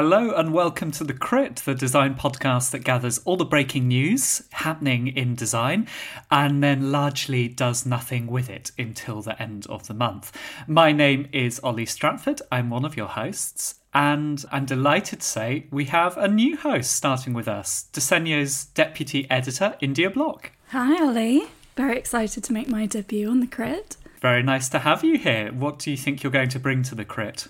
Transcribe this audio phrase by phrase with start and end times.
[0.00, 4.42] Hello and welcome to The Crit, the design podcast that gathers all the breaking news
[4.52, 5.88] happening in design
[6.30, 10.30] and then largely does nothing with it until the end of the month.
[10.68, 15.66] My name is Oli Stratford, I'm one of your hosts, and I'm delighted to say
[15.72, 20.52] we have a new host starting with us, Disegno's deputy editor, India Block.
[20.68, 21.48] Hi, Oli.
[21.74, 23.96] Very excited to make my debut on The Crit.
[24.20, 25.52] Very nice to have you here.
[25.52, 27.48] What do you think you're going to bring to The Crit?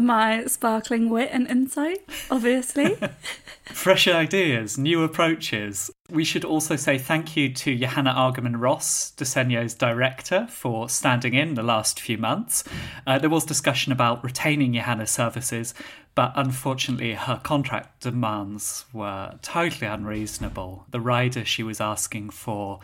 [0.00, 2.96] My sparkling wit and insight, obviously.
[3.64, 5.90] Fresh ideas, new approaches.
[6.08, 11.54] We should also say thank you to Johanna Agerman Ross, Disegno's director, for standing in
[11.54, 12.64] the last few months.
[13.06, 15.74] Uh, there was discussion about retaining Johanna's services,
[16.14, 20.86] but unfortunately, her contract demands were totally unreasonable.
[20.90, 22.80] The rider she was asking for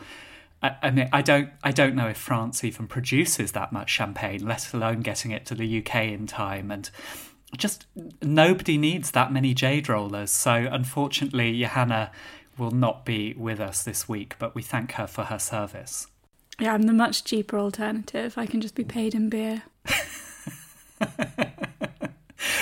[0.61, 4.45] I, I mean, I don't, I don't know if France even produces that much champagne,
[4.45, 6.71] let alone getting it to the UK in time.
[6.71, 6.89] And
[7.57, 7.85] just
[8.21, 10.31] nobody needs that many jade rollers.
[10.31, 12.11] So unfortunately, Johanna
[12.57, 16.07] will not be with us this week, but we thank her for her service.
[16.59, 18.37] Yeah, I'm the much cheaper alternative.
[18.37, 19.63] I can just be paid in beer.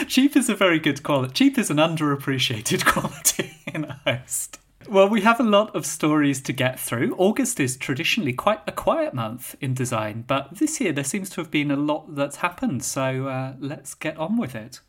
[0.08, 1.34] Cheap is a very good quality.
[1.34, 4.60] Cheap is an underappreciated quality in a host.
[4.94, 7.16] Well, we have a lot of stories to get through.
[7.18, 11.42] August is traditionally quite a quiet month in design, but this year there seems to
[11.42, 14.82] have been a lot that's happened, so uh, let's get on with it.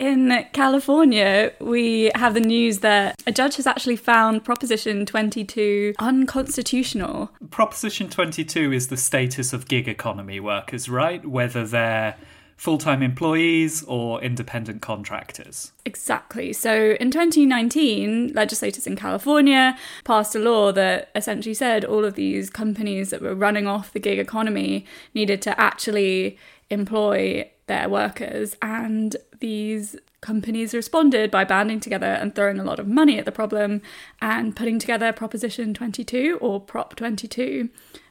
[0.00, 7.30] In California, we have the news that a judge has actually found Proposition 22 unconstitutional.
[7.50, 11.24] Proposition 22 is the status of gig economy workers, right?
[11.24, 12.16] Whether they're
[12.60, 15.72] full time employees or independent contractors.
[15.86, 16.52] Exactly.
[16.52, 22.50] So in 2019, legislators in California passed a law that essentially said all of these
[22.50, 24.84] companies that were running off the gig economy
[25.14, 26.36] needed to actually
[26.68, 28.54] employ their workers.
[28.60, 33.32] And these companies responded by banding together and throwing a lot of money at the
[33.32, 33.80] problem
[34.20, 37.70] and putting together Proposition 22 or Prop 22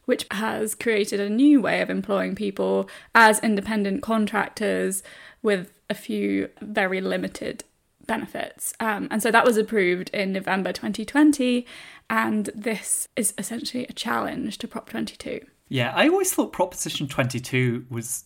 [0.09, 5.03] which has created a new way of employing people as independent contractors
[5.43, 7.63] with a few very limited
[8.07, 8.73] benefits.
[8.79, 11.63] Um, and so that was approved in November 2020,
[12.09, 15.41] and this is essentially a challenge to Prop 22.
[15.67, 18.23] Yeah, I always thought Proposition 22 was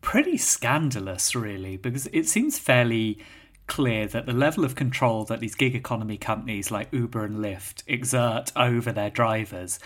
[0.00, 3.18] pretty scandalous, really, because it seems fairly
[3.66, 7.82] clear that the level of control that these gig economy companies like Uber and Lyft
[7.86, 9.78] exert over their drivers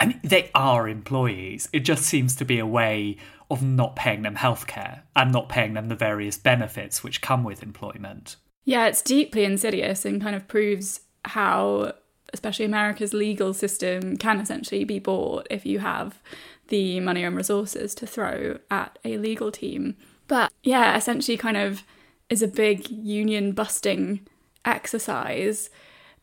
[0.00, 1.68] I mean, they are employees.
[1.72, 3.16] It just seems to be a way
[3.50, 7.62] of not paying them healthcare and not paying them the various benefits which come with
[7.62, 8.36] employment.
[8.64, 11.94] Yeah, it's deeply insidious and kind of proves how,
[12.32, 16.20] especially America's legal system, can essentially be bought if you have
[16.68, 19.96] the money and resources to throw at a legal team.
[20.26, 21.82] But yeah, essentially, kind of
[22.28, 24.26] is a big union busting
[24.64, 25.70] exercise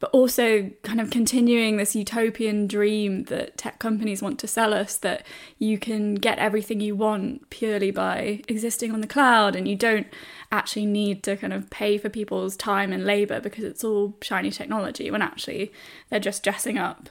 [0.05, 4.97] but also kind of continuing this utopian dream that tech companies want to sell us
[4.97, 5.25] that
[5.57, 10.05] you can get everything you want purely by existing on the cloud and you don't
[10.51, 14.51] actually need to kind of pay for people's time and labor because it's all shiny
[14.51, 15.71] technology when actually
[16.11, 17.09] they're just dressing up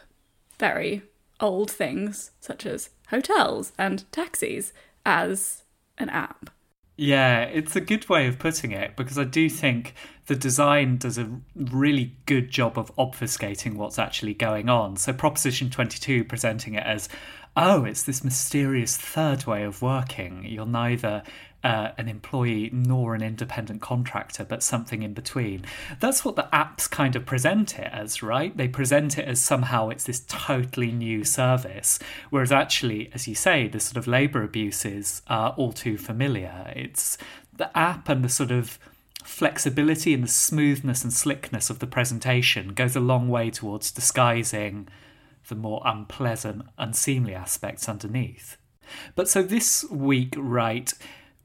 [0.61, 1.03] very
[1.41, 4.73] old things such as hotels and taxis
[5.05, 5.65] as
[5.99, 6.49] an app.
[6.97, 9.95] Yeah, it's a good way of putting it because I do think
[10.27, 14.97] the design does a really good job of obfuscating what's actually going on.
[14.97, 17.09] So, Proposition 22 presenting it as,
[17.57, 20.45] oh, it's this mysterious third way of working.
[20.47, 21.25] You're neither
[21.65, 25.65] uh, an employee nor an independent contractor, but something in between.
[25.99, 28.55] That's what the apps kind of present it as, right?
[28.57, 31.99] They present it as somehow it's this totally new service,
[32.29, 36.73] whereas actually, as you say, the sort of labour abuses are all too familiar.
[36.77, 37.17] It's
[37.57, 38.79] the app and the sort of
[39.25, 44.87] flexibility and the smoothness and slickness of the presentation goes a long way towards disguising
[45.49, 48.59] the more unpleasant, unseemly aspects underneath.
[49.15, 50.93] But so this week, right,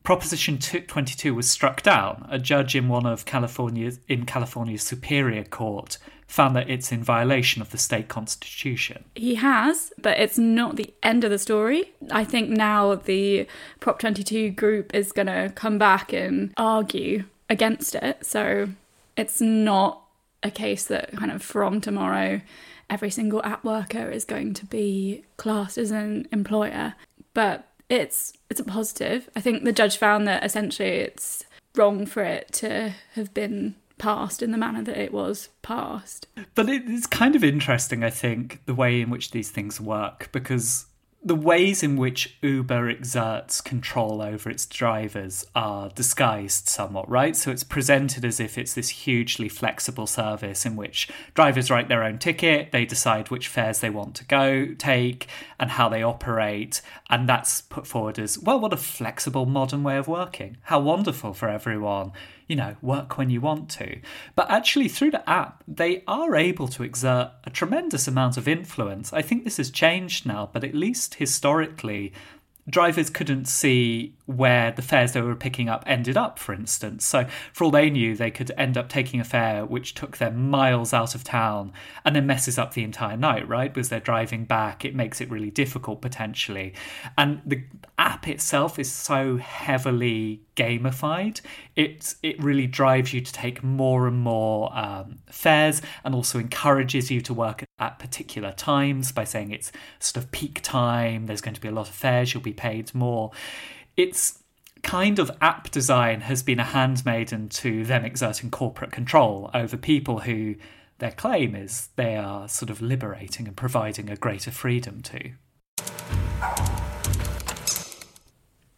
[0.03, 2.27] Proposition 22 was struck down.
[2.29, 5.97] A judge in one of California's in California's Superior Court
[6.29, 9.03] found that it's in violation of the state constitution.
[9.15, 11.91] He has, but it's not the end of the story.
[12.11, 13.47] I think now the
[13.79, 18.25] Prop 22 group is going to come back and argue against it.
[18.25, 18.69] So
[19.17, 20.03] it's not
[20.43, 22.41] a case that kind of from tomorrow
[22.89, 26.93] every single app worker is going to be classed as an employer.
[27.33, 29.29] But it's it's a positive.
[29.35, 34.41] I think the judge found that essentially it's wrong for it to have been passed
[34.41, 36.27] in the manner that it was passed.
[36.55, 40.85] But it's kind of interesting, I think, the way in which these things work because
[41.21, 47.35] the ways in which Uber exerts control over its drivers are disguised somewhat, right?
[47.35, 52.03] So it's presented as if it's this hugely flexible service in which drivers write their
[52.03, 55.27] own ticket, they decide which fares they want to go take
[55.59, 59.97] and how they operate, and that's put forward as, well, what a flexible modern way
[59.97, 60.55] of working.
[60.63, 62.13] How wonderful for everyone
[62.49, 64.01] you know, work when you want to.
[64.35, 69.13] But actually, through the app, they are able to exert a tremendous amount of influence.
[69.13, 72.11] I think this has changed now, but at least historically,
[72.69, 77.05] drivers couldn't see where the fares they were picking up ended up, for instance.
[77.05, 80.49] So, for all they knew, they could end up taking a fare which took them
[80.49, 81.73] miles out of town
[82.05, 83.73] and then messes up the entire night, right?
[83.73, 86.73] Because they're driving back, it makes it really difficult potentially.
[87.17, 87.63] And the
[87.97, 91.41] app itself is so heavily gamified.
[91.79, 97.09] It it really drives you to take more and more um, fares, and also encourages
[97.09, 101.27] you to work at particular times by saying it's sort of peak time.
[101.27, 102.33] There's going to be a lot of fares.
[102.33, 103.31] You'll be paid more
[103.99, 104.39] its
[104.81, 110.19] kind of app design has been a handmaiden to them exerting corporate control over people
[110.19, 110.55] who
[110.99, 115.31] their claim is they are sort of liberating and providing a greater freedom to.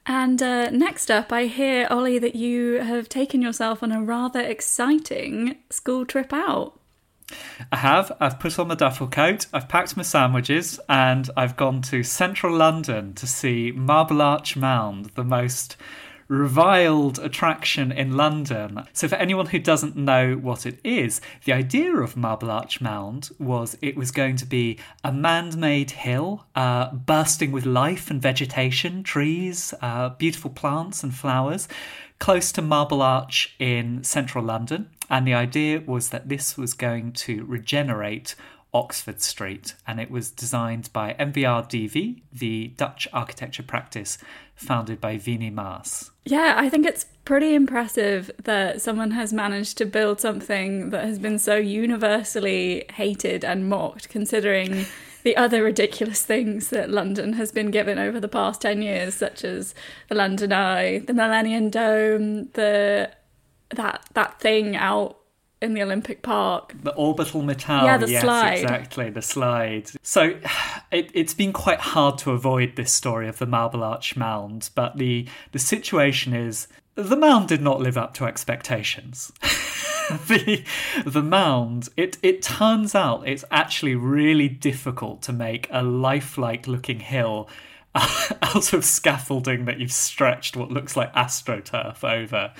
[0.05, 4.41] And uh, next up, I hear, Oli, that you have taken yourself on a rather
[4.41, 6.79] exciting school trip out.
[7.71, 8.11] I have.
[8.19, 12.55] I've put on my duffel coat, I've packed my sandwiches, and I've gone to central
[12.55, 15.77] London to see Marble Arch Mound, the most
[16.31, 18.83] reviled attraction in London.
[18.93, 23.31] So, for anyone who doesn't know what it is, the idea of Marble Arch Mound
[23.37, 28.21] was it was going to be a man made hill uh, bursting with life and
[28.21, 31.67] vegetation, trees, uh, beautiful plants and flowers,
[32.19, 34.89] close to Marble Arch in central London.
[35.09, 38.35] And the idea was that this was going to regenerate
[38.73, 44.17] Oxford Street, and it was designed by MVRDV, the Dutch architecture practice
[44.55, 46.11] founded by Winy Maas.
[46.23, 51.19] Yeah, I think it's pretty impressive that someone has managed to build something that has
[51.19, 54.85] been so universally hated and mocked, considering
[55.23, 59.43] the other ridiculous things that London has been given over the past 10 years, such
[59.43, 59.75] as
[60.07, 63.11] the London Eye, the Millennium Dome, the
[63.75, 65.20] that that thing out
[65.61, 66.75] in the Olympic Park.
[66.83, 67.83] The orbital metal.
[67.83, 68.53] Yeah, the yes, slide.
[68.55, 69.91] Exactly, the slide.
[70.01, 70.39] So
[70.91, 74.97] it, it's been quite hard to avoid this story of the Marble Arch Mound, but
[74.97, 79.31] the, the situation is the mound did not live up to expectations.
[80.27, 80.63] the
[81.05, 86.99] the mound it it turns out it's actually really difficult to make a lifelike looking
[86.99, 87.47] hill
[87.95, 92.53] out of scaffolding that you've stretched what looks like astroturf over.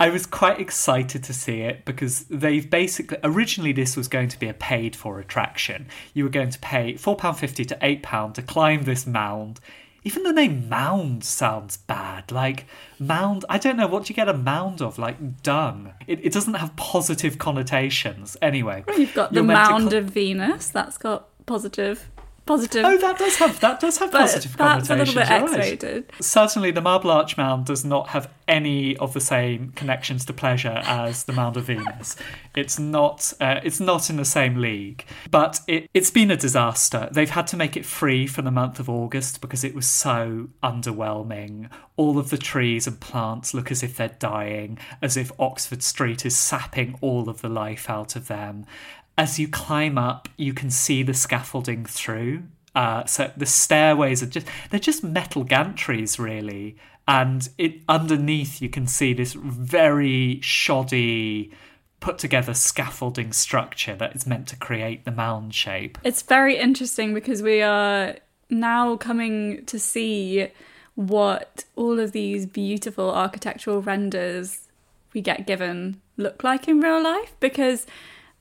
[0.00, 4.38] I was quite excited to see it because they've basically originally this was going to
[4.38, 5.86] be a paid for attraction.
[6.14, 9.60] You were going to pay £4.50 to £8 to climb this mound.
[10.04, 12.32] Even the name mound sounds bad.
[12.32, 12.66] Like
[12.98, 15.92] mound, I don't know what do you get a mound of, like dung.
[16.08, 18.36] It, it doesn't have positive connotations.
[18.42, 20.70] Anyway, well, you've got the mound cl- of Venus.
[20.70, 22.10] That's got positive
[22.46, 22.84] positive.
[22.84, 25.14] Oh, that does have that does have positive that's connotations.
[25.14, 26.04] That's a little bit X-rated.
[26.12, 26.24] Right.
[26.24, 30.82] Certainly, the Marble Arch Mound does not have any of the same connections to pleasure
[30.84, 32.16] as the Mound of Venus.
[32.54, 33.32] It's not.
[33.40, 35.04] Uh, it's not in the same league.
[35.30, 37.08] But it, it's been a disaster.
[37.10, 40.48] They've had to make it free for the month of August because it was so
[40.62, 41.70] underwhelming.
[41.96, 46.24] All of the trees and plants look as if they're dying, as if Oxford Street
[46.24, 48.66] is sapping all of the life out of them
[49.22, 52.42] as you climb up, you can see the scaffolding through.
[52.74, 56.76] Uh, so the stairways are just they're just metal gantries really,
[57.06, 61.52] and it underneath you can see this very shoddy
[62.00, 65.98] put together scaffolding structure that is meant to create the mound shape.
[66.02, 68.16] It's very interesting because we are
[68.50, 70.48] now coming to see
[70.96, 74.62] what all of these beautiful architectural renders
[75.14, 77.86] we get given look like in real life because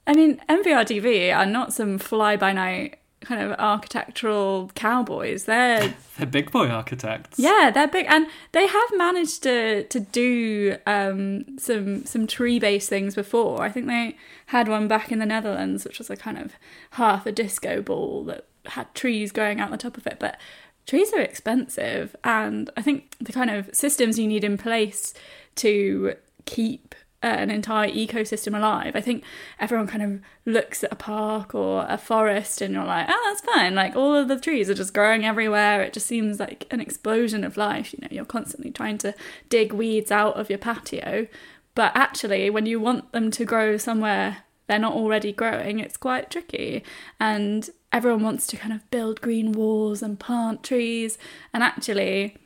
[0.07, 5.45] I mean, MVRDV are not some fly by night kind of architectural cowboys.
[5.45, 7.39] They're they're big boy architects.
[7.39, 12.89] Yeah, they're big, and they have managed to to do um, some some tree based
[12.89, 13.61] things before.
[13.61, 14.17] I think they
[14.47, 16.53] had one back in the Netherlands, which was a kind of
[16.91, 20.39] half a disco ball that had trees growing out the top of it, but.
[20.87, 25.13] Trees are expensive, and I think the kind of systems you need in place
[25.57, 26.15] to
[26.45, 28.95] keep an entire ecosystem alive.
[28.95, 29.23] I think
[29.59, 33.41] everyone kind of looks at a park or a forest and you're like, oh, that's
[33.53, 33.75] fine.
[33.75, 35.81] Like all of the trees are just growing everywhere.
[35.83, 37.93] It just seems like an explosion of life.
[37.93, 39.13] You know, you're constantly trying to
[39.49, 41.27] dig weeds out of your patio.
[41.75, 46.31] But actually, when you want them to grow somewhere they're not already growing, it's quite
[46.31, 46.81] tricky.
[47.19, 51.17] And everyone wants to kind of build green walls and plant trees,
[51.53, 52.37] and actually,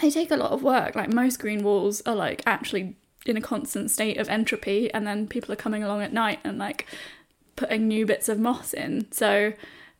[0.00, 0.94] they take a lot of work.
[0.94, 2.96] Like most green walls are like actually
[3.26, 6.58] in a constant state of entropy, and then people are coming along at night and
[6.58, 6.86] like
[7.56, 9.10] putting new bits of moss in.
[9.12, 9.52] So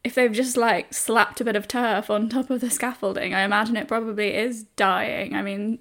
[0.03, 3.43] if they've just like slapped a bit of turf on top of the scaffolding, I
[3.43, 5.35] imagine it probably is dying.
[5.35, 5.79] I mean,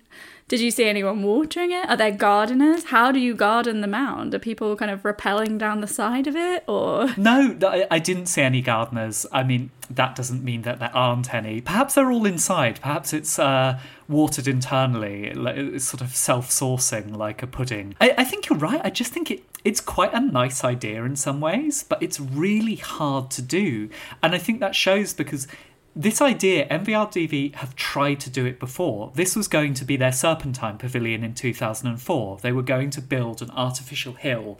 [0.49, 1.87] did you see anyone watering it?
[1.87, 2.85] Are there gardeners?
[2.85, 4.33] How do you garden the mound?
[4.33, 7.55] Are people kind of rappelling down the side of it or No,
[7.91, 9.27] I, didn't see any gardeners.
[9.31, 11.61] I mean, that doesn't mean that there aren't any.
[11.61, 12.81] Perhaps they're all inside.
[12.81, 17.93] Perhaps it's uh, watered internally, it's sort of self-sourcing like a pudding.
[18.01, 18.81] I, I think you're right.
[18.83, 22.75] I just think it it's quite a nice idea in some ways, but it's really
[22.75, 23.89] hard to do.
[24.23, 25.47] And I think that shows because
[25.95, 29.11] this idea, MVRDV have tried to do it before.
[29.15, 32.37] This was going to be their Serpentine Pavilion in 2004.
[32.41, 34.59] They were going to build an artificial hill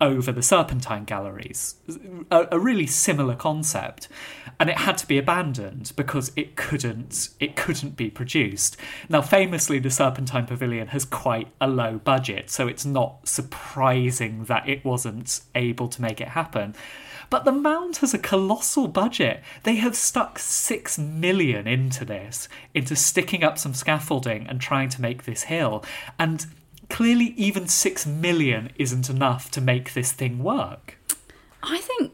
[0.00, 1.74] over the Serpentine galleries,
[2.30, 4.08] a, a, really similar concept,
[4.60, 8.76] and it had to be abandoned because it couldn't it couldn't be produced.
[9.08, 14.68] Now, famously, the Serpentine Pavilion has quite a low budget, so it's not surprising that
[14.68, 16.74] it wasn't able to make it happen.
[17.30, 19.42] But the Mound has a colossal budget.
[19.64, 25.02] They have stuck six million into this, into sticking up some scaffolding and trying to
[25.02, 25.84] make this hill.
[26.18, 26.46] And
[26.88, 30.96] clearly, even six million isn't enough to make this thing work.
[31.62, 32.12] I think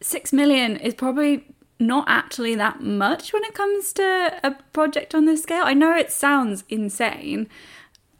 [0.00, 1.46] six million is probably
[1.80, 5.64] not actually that much when it comes to a project on this scale.
[5.64, 7.48] I know it sounds insane,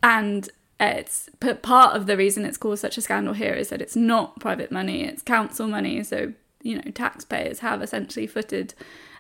[0.03, 0.49] and
[0.89, 3.97] it's but part of the reason it's caused such a scandal here is that it's
[3.97, 6.03] not private money, it's council money.
[6.03, 8.75] So, you know, taxpayers have essentially footed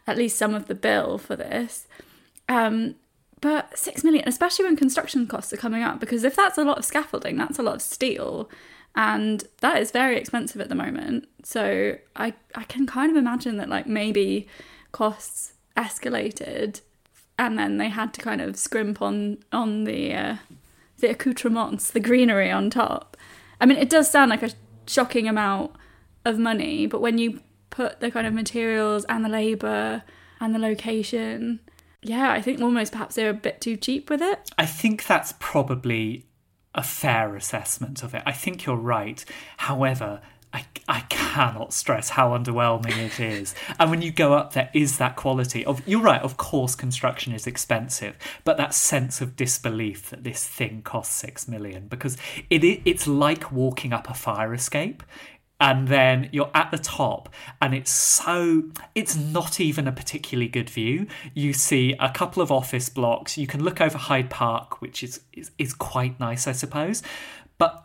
[0.06, 1.87] at least some of the bill for this.
[2.49, 2.97] Um,
[3.40, 6.78] but six million, especially when construction costs are coming up, because if that's a lot
[6.78, 8.49] of scaffolding, that's a lot of steel,
[8.94, 11.28] and that is very expensive at the moment.
[11.42, 14.49] So I I can kind of imagine that like maybe
[14.92, 16.80] costs escalated,
[17.38, 20.37] and then they had to kind of scrimp on on the uh,
[21.04, 23.16] the accoutrements, the greenery on top.
[23.61, 24.50] I mean, it does sound like a
[24.87, 25.73] shocking amount
[26.25, 30.02] of money, but when you put the kind of materials and the labour
[30.40, 31.61] and the location,
[32.02, 34.50] yeah, I think almost perhaps they're a bit too cheap with it.
[34.56, 36.25] I think that's probably
[36.75, 38.23] a fair assessment of it.
[38.25, 39.23] I think you're right.
[39.58, 40.23] However,
[40.54, 43.56] I, I cannot stress how underwhelming it is.
[43.80, 45.87] And when you go up, there is that quality of.
[45.87, 46.23] You're right.
[46.23, 51.49] Of course, construction is expensive, but that sense of disbelief that this thing costs six
[51.49, 52.16] million because
[52.50, 55.02] it it's like walking up a fire escape.
[55.61, 57.28] And then you're at the top,
[57.62, 61.06] and it's so, it's not even a particularly good view.
[61.32, 63.38] You see a couple of office blocks.
[63.38, 67.04] You can look over Hyde Park, which is, is, is quite nice, I suppose.
[67.56, 67.83] But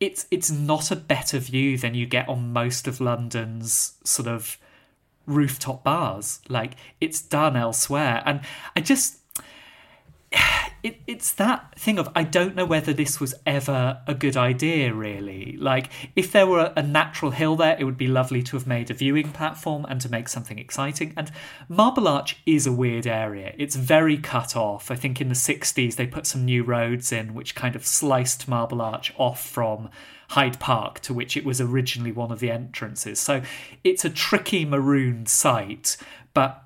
[0.00, 4.56] it's it's not a better view than you get on most of London's sort of
[5.26, 6.40] rooftop bars.
[6.48, 8.40] Like it's done elsewhere, and
[8.74, 9.18] I just
[10.82, 14.94] it, it's that thing of I don't know whether this was ever a good idea,
[14.94, 15.56] really.
[15.58, 18.90] Like, if there were a natural hill there, it would be lovely to have made
[18.90, 21.12] a viewing platform and to make something exciting.
[21.16, 21.30] And
[21.68, 23.54] Marble Arch is a weird area.
[23.58, 24.90] It's very cut off.
[24.90, 28.48] I think in the 60s they put some new roads in which kind of sliced
[28.48, 29.90] Marble Arch off from
[30.30, 33.18] Hyde Park, to which it was originally one of the entrances.
[33.18, 33.42] So
[33.82, 35.96] it's a tricky maroon site,
[36.34, 36.64] but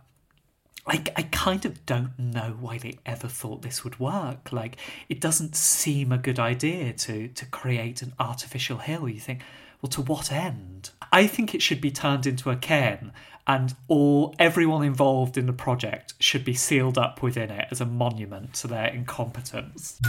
[0.86, 4.52] I, I kind of don't know why they ever thought this would work.
[4.52, 4.76] Like,
[5.08, 9.08] it doesn't seem a good idea to, to create an artificial hill.
[9.08, 9.42] You think,
[9.80, 10.90] well, to what end?
[11.10, 13.12] I think it should be turned into a cairn,
[13.46, 17.86] and all everyone involved in the project should be sealed up within it as a
[17.86, 20.00] monument to their incompetence.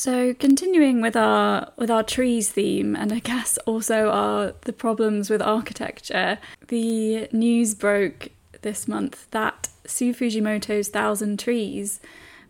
[0.00, 5.28] So continuing with our with our trees theme and I guess also our the problems
[5.28, 6.38] with architecture,
[6.68, 8.30] the news broke
[8.62, 12.00] this month that Sou Fujimoto's Thousand Trees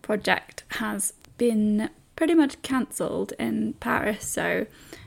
[0.01, 4.29] project has been pretty much cancelled in Paris.
[4.29, 4.67] So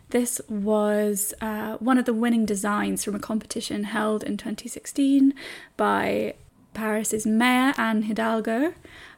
[0.10, 5.34] this was uh, one of the winning designs from a competition held in 2016
[5.78, 6.34] by
[6.74, 8.74] Paris's mayor Anne Hidalgo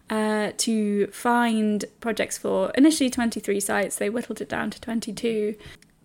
[0.09, 3.95] uh, to find projects for initially 23 sites.
[3.95, 5.55] They whittled it down to 22,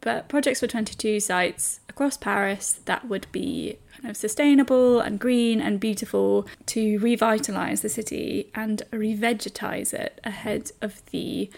[0.01, 5.61] but projects for 22 sites across Paris that would be kind of sustainable and green
[5.61, 11.51] and beautiful to revitalise the city and revegetize it ahead of the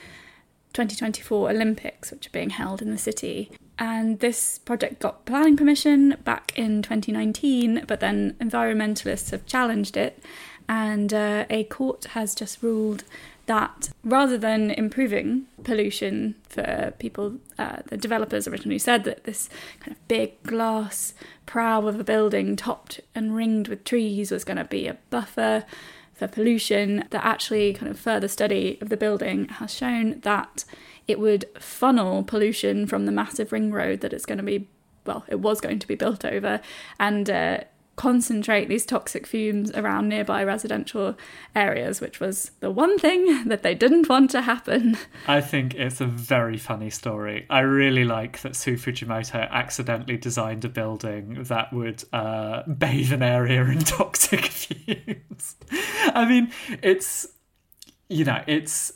[0.73, 3.53] 2024 Olympics, which are being held in the city.
[3.79, 10.23] And this project got planning permission back in 2019, but then environmentalists have challenged it
[10.69, 13.05] And uh, a court has just ruled
[13.47, 19.49] that rather than improving pollution for people, uh, the developers originally said that this
[19.81, 21.15] kind of big glass
[21.45, 25.65] prow of a building topped and ringed with trees was going to be a buffer
[26.15, 30.65] for pollution, that actually kind of further study of the building has shown that
[31.09, 34.69] it would funnel pollution from the massive ring road that it's going to be
[35.05, 36.61] well, it was going to be built over,
[37.01, 37.59] and uh,
[37.97, 41.17] concentrate these toxic fumes around nearby residential
[41.55, 44.97] areas, which was the one thing that they didn't want to happen.
[45.27, 47.47] I think it's a very funny story.
[47.51, 53.23] I really like that Sou Fujimoto accidentally designed a building that would uh, bathe an
[53.23, 55.57] area in toxic fumes.
[56.15, 57.27] I mean, it's,
[58.09, 58.93] you know, it's.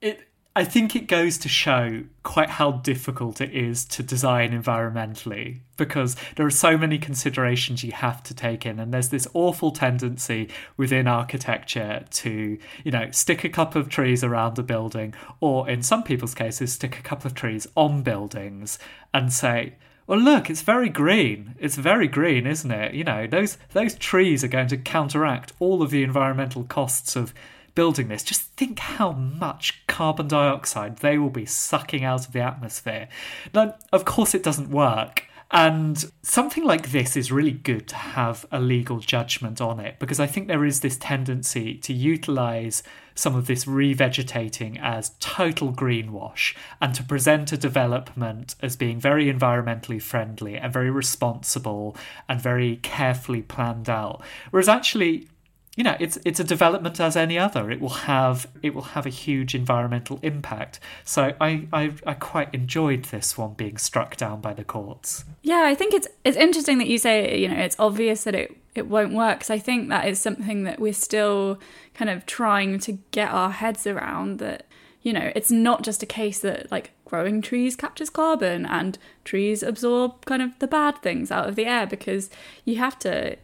[0.00, 5.60] It, I think it goes to show quite how difficult it is to design environmentally
[5.76, 8.80] because there are so many considerations you have to take in.
[8.80, 14.24] And there's this awful tendency within architecture to you know stick a couple of trees
[14.24, 18.80] around a building or in some people's cases stick a couple of trees on buildings
[19.14, 19.74] and say
[20.08, 21.54] well look it's very green.
[21.60, 22.92] It's very green isn't it?
[22.92, 27.32] You know those those trees are going to counteract all of the environmental costs of
[27.74, 32.40] building this, just think how much carbon dioxide they will be sucking out of the
[32.40, 33.08] atmosphere.
[33.54, 35.24] Now, of course, it doesn't work.
[35.52, 40.20] And something like this is really good to have a legal judgment on it because
[40.20, 42.84] I think there is this tendency to utilize
[43.16, 49.26] some of this revegetating as total greenwash and to present a development as being very
[49.26, 51.96] environmentally friendly and very responsible
[52.28, 54.22] and very carefully planned out.
[54.52, 55.28] Whereas actually,
[55.76, 57.70] you know it's it's a development as any other.
[57.70, 60.80] It will have it will have a huge environmental impact.
[61.04, 65.24] So I, I i quite enjoyed this one being struck down by the courts.
[65.42, 68.56] Yeah i think it's it's interesting that you say you know it's obvious that it
[68.74, 71.58] it won't work because i think that is something that we're still
[71.94, 74.66] kind of trying to get our heads around that
[75.02, 79.62] you know it's not just a case that like growing trees captures carbon and trees
[79.62, 82.30] absorb kind of the bad things out of the air because
[82.64, 83.36] you have to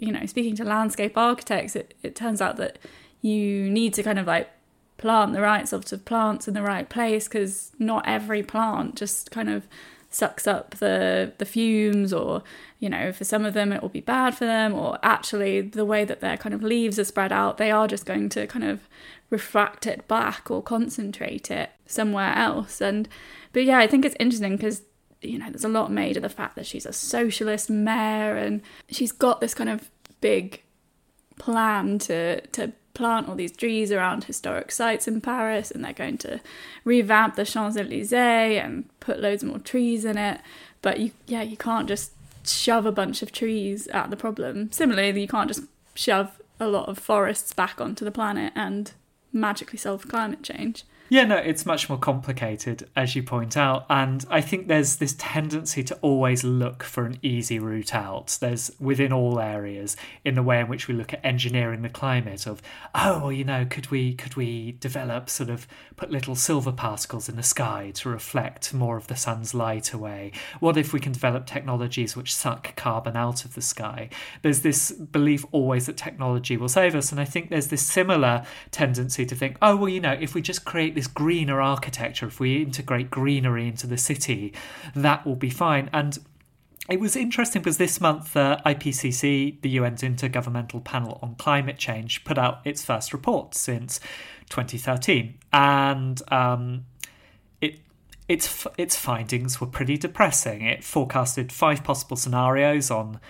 [0.00, 2.78] you know, speaking to landscape architects, it, it turns out that
[3.20, 4.48] you need to kind of like
[4.96, 9.30] plant the right sorts of plants in the right place because not every plant just
[9.30, 9.66] kind of
[10.10, 12.42] sucks up the the fumes or
[12.78, 15.84] you know for some of them it will be bad for them or actually the
[15.84, 18.64] way that their kind of leaves are spread out they are just going to kind
[18.64, 18.88] of
[19.28, 22.80] refract it back or concentrate it somewhere else.
[22.80, 23.08] And
[23.52, 24.82] but yeah i think it's interesting because
[25.22, 28.62] you know, there's a lot made of the fact that she's a socialist mayor and
[28.90, 30.62] she's got this kind of big
[31.38, 36.18] plan to to plant all these trees around historic sites in Paris and they're going
[36.18, 36.40] to
[36.84, 40.40] revamp the Champs-Elysees and put loads more trees in it.
[40.82, 42.12] But you yeah, you can't just
[42.44, 44.72] shove a bunch of trees at the problem.
[44.72, 45.62] Similarly, you can't just
[45.94, 48.92] shove a lot of forests back onto the planet and
[49.32, 50.84] magically solve climate change.
[51.10, 53.86] Yeah, no, it's much more complicated, as you point out.
[53.88, 58.36] And I think there's this tendency to always look for an easy route out.
[58.40, 62.46] There's within all areas in the way in which we look at engineering the climate
[62.46, 62.60] of,
[62.94, 65.66] oh, you know, could we could we develop sort of
[65.96, 70.32] put little silver particles in the sky to reflect more of the sun's light away?
[70.60, 74.10] What if we can develop technologies which suck carbon out of the sky?
[74.42, 77.12] There's this belief always that technology will save us.
[77.12, 80.42] And I think there's this similar tendency to think, oh, well, you know, if we
[80.42, 84.52] just create this greener architecture, if we integrate greenery into the city,
[84.96, 85.88] that will be fine.
[85.92, 86.18] And
[86.90, 92.24] it was interesting because this month, uh, IPCC, the UN's Intergovernmental Panel on Climate Change,
[92.24, 94.00] put out its first report since
[94.50, 96.84] 2013, and um,
[97.60, 97.78] it
[98.26, 100.62] its its findings were pretty depressing.
[100.62, 103.20] It forecasted five possible scenarios on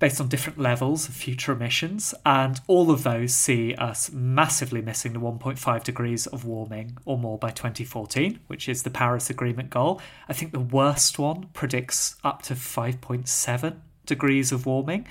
[0.00, 5.12] based on different levels of future emissions, and all of those see us massively missing
[5.12, 10.00] the 1.5 degrees of warming or more by 2014, which is the Paris Agreement goal.
[10.28, 15.06] I think the worst one predicts up to 5.7 degrees of warming.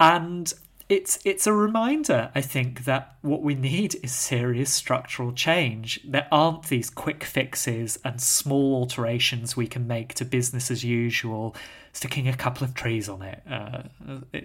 [0.00, 0.52] And
[0.88, 6.00] it's it's a reminder, I think, that what we need is serious structural change.
[6.04, 11.54] There aren't these quick fixes and small alterations we can make to business as usual
[11.92, 13.82] sticking a couple of trees on it, uh,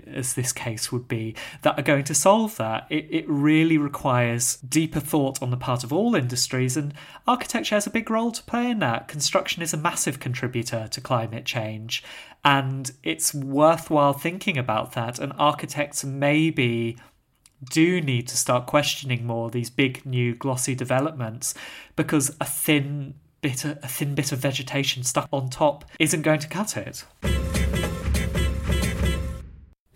[0.08, 2.86] as this case would be, that are going to solve that.
[2.90, 6.94] It, it really requires deeper thought on the part of all industries, and
[7.26, 9.08] architecture has a big role to play in that.
[9.08, 12.04] Construction is a massive contributor to climate change,
[12.44, 15.18] and it's worthwhile thinking about that.
[15.20, 16.98] And architects maybe
[17.72, 21.54] do need to start questioning more these big new glossy developments
[21.96, 26.40] because a thin bit of, a thin bit of vegetation stuck on top isn't going
[26.40, 27.06] to cut it.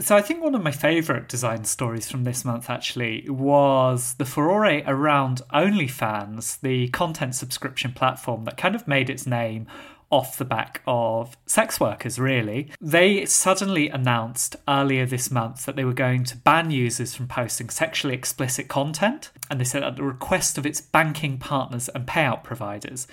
[0.02, 4.26] So I think one of my favourite design stories from this month actually was the
[4.26, 9.68] furore around OnlyFans, the content subscription platform that kind of made its name
[10.10, 12.72] off the back of sex workers, really.
[12.82, 17.70] They suddenly announced earlier this month that they were going to ban users from posting
[17.70, 22.44] sexually explicit content, and they said at the request of its banking partners and payout
[22.44, 23.08] providers.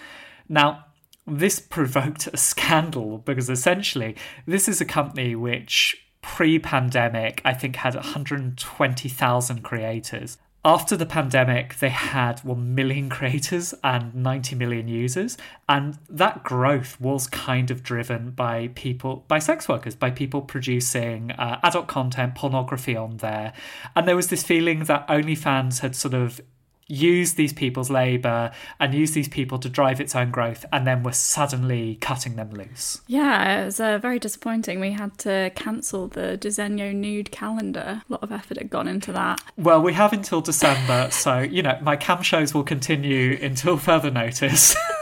[0.48, 0.86] Now,
[1.26, 7.76] this provoked a scandal because essentially this is a company which pre pandemic I think
[7.76, 15.38] had 120,000 creators after the pandemic, they had 1 million creators and 90 million users.
[15.68, 21.30] And that growth was kind of driven by people, by sex workers, by people producing
[21.32, 23.52] uh, adult content, pornography on there.
[23.94, 26.40] And there was this feeling that OnlyFans had sort of
[26.88, 31.02] use these people's labour and use these people to drive its own growth, and then
[31.02, 33.00] we're suddenly cutting them loose.
[33.06, 34.80] Yeah, it was uh, very disappointing.
[34.80, 38.02] We had to cancel the Disegno nude calendar.
[38.08, 39.40] A lot of effort had gone into that.
[39.56, 44.10] Well, we have until December, so, you know, my cam shows will continue until further
[44.10, 44.74] notice.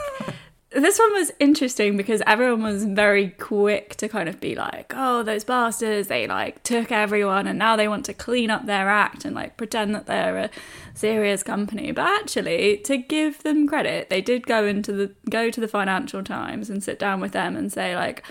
[0.81, 5.23] this one was interesting because everyone was very quick to kind of be like, oh,
[5.23, 9.25] those bastards, they like took everyone and now they want to clean up their act
[9.25, 10.49] and like pretend that they're a
[10.93, 11.91] serious company.
[11.91, 16.23] But actually, to give them credit, they did go into the go to the Financial
[16.23, 18.23] Times and sit down with them and say like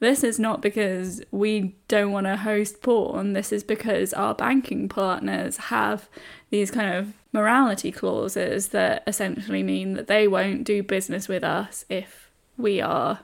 [0.00, 3.34] this is not because we don't want to host porn.
[3.34, 6.08] This is because our banking partners have
[6.50, 11.84] these kind of morality clauses that essentially mean that they won't do business with us
[11.88, 13.20] if we are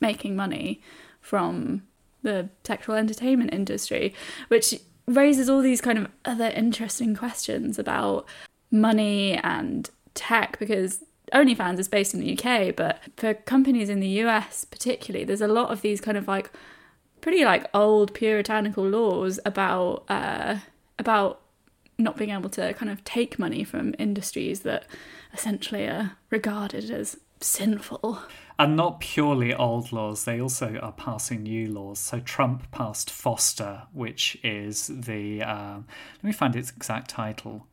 [0.00, 0.80] making money
[1.20, 1.82] from
[2.22, 4.14] the sexual entertainment industry,
[4.48, 4.74] which
[5.06, 8.26] raises all these kind of other interesting questions about
[8.70, 14.08] money and tech because OnlyFans is based in the UK, but for companies in the
[14.24, 16.50] US particularly, there's a lot of these kind of like
[17.20, 20.56] pretty like old puritanical laws about uh,
[20.98, 21.40] about
[21.98, 24.86] not being able to kind of take money from industries that
[25.34, 28.20] essentially are regarded as sinful.
[28.58, 31.98] And not purely old laws, they also are passing new laws.
[31.98, 37.66] So Trump passed FOSTA, which is the, uh, let me find its exact title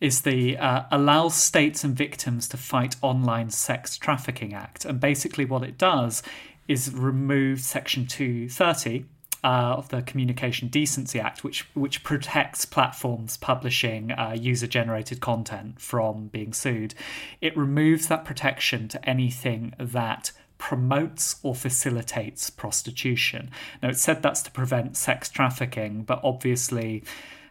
[0.00, 4.86] is the uh, States and Victims to Fight Online Sex Trafficking Act.
[4.86, 6.22] And basically, what it does
[6.66, 9.04] is remove Section 230
[9.42, 16.28] uh, of the Communication Decency Act, which which protects platforms publishing uh, user-generated content from
[16.28, 16.94] being sued.
[17.40, 23.50] It removes that protection to anything that promotes or facilitates prostitution.
[23.82, 27.02] Now, it said that's to prevent sex trafficking, but obviously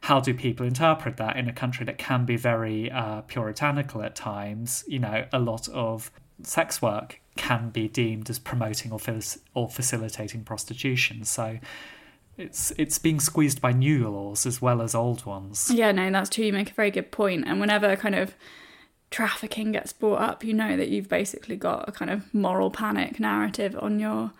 [0.01, 4.15] how do people interpret that in a country that can be very uh, puritanical at
[4.15, 4.83] times?
[4.87, 6.11] You know, a lot of
[6.43, 8.99] sex work can be deemed as promoting or,
[9.53, 11.23] or facilitating prostitution.
[11.23, 11.57] So
[12.37, 15.71] it's it's being squeezed by new laws as well as old ones.
[15.73, 16.45] Yeah, no, that's true.
[16.45, 17.47] You make a very good point.
[17.47, 18.35] And whenever kind of
[19.09, 23.21] trafficking gets brought up, you know that you've basically got a kind of moral panic
[23.21, 24.31] narrative on your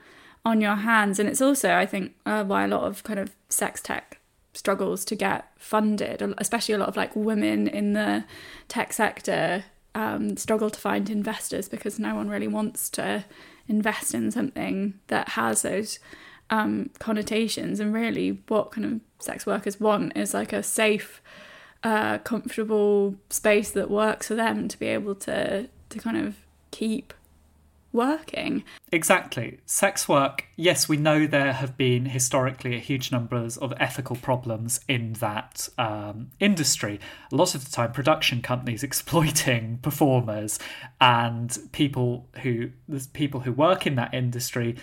[0.45, 1.19] on your hands.
[1.19, 4.19] And it's also, I think, uh, why a lot of kind of sex tech
[4.53, 8.25] struggles to get funded, especially a lot of like women in the
[8.67, 9.63] tech sector
[9.95, 13.25] um, struggle to find investors because no one really wants to
[13.67, 15.99] invest in something that has those
[16.49, 17.79] um, connotations.
[17.79, 21.21] And really, what kind of sex workers want is like a safe,
[21.83, 26.35] uh, comfortable space that works for them to be able to to kind of
[26.71, 27.13] keep
[27.91, 28.63] working.
[28.91, 29.59] Exactly.
[29.65, 34.79] Sex work, yes, we know there have been historically a huge numbers of ethical problems
[34.87, 36.99] in that um, industry.
[37.31, 40.59] A lot of the time, production companies exploiting performers
[41.01, 42.69] and people who
[43.13, 44.75] people who work in that industry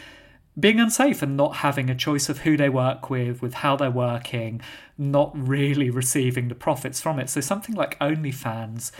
[0.59, 3.91] being unsafe and not having a choice of who they work with, with how they're
[3.91, 4.59] working,
[4.97, 7.29] not really receiving the profits from it.
[7.29, 8.91] So something like OnlyFans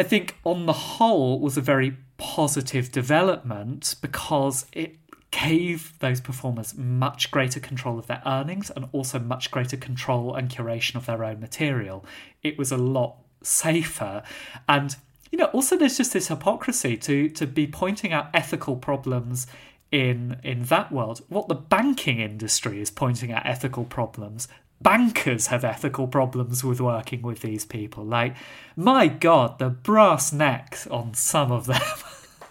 [0.00, 4.96] I think on the whole was a very positive development because it
[5.30, 10.50] gave those performers much greater control of their earnings and also much greater control and
[10.50, 12.04] curation of their own material.
[12.42, 14.22] It was a lot safer
[14.68, 14.96] and
[15.32, 19.46] you know also there's just this hypocrisy to to be pointing out ethical problems
[19.90, 24.46] in in that world what the banking industry is pointing out ethical problems
[24.80, 28.04] bankers have ethical problems with working with these people.
[28.04, 28.34] Like,
[28.76, 31.82] my God, the brass necks on some of them.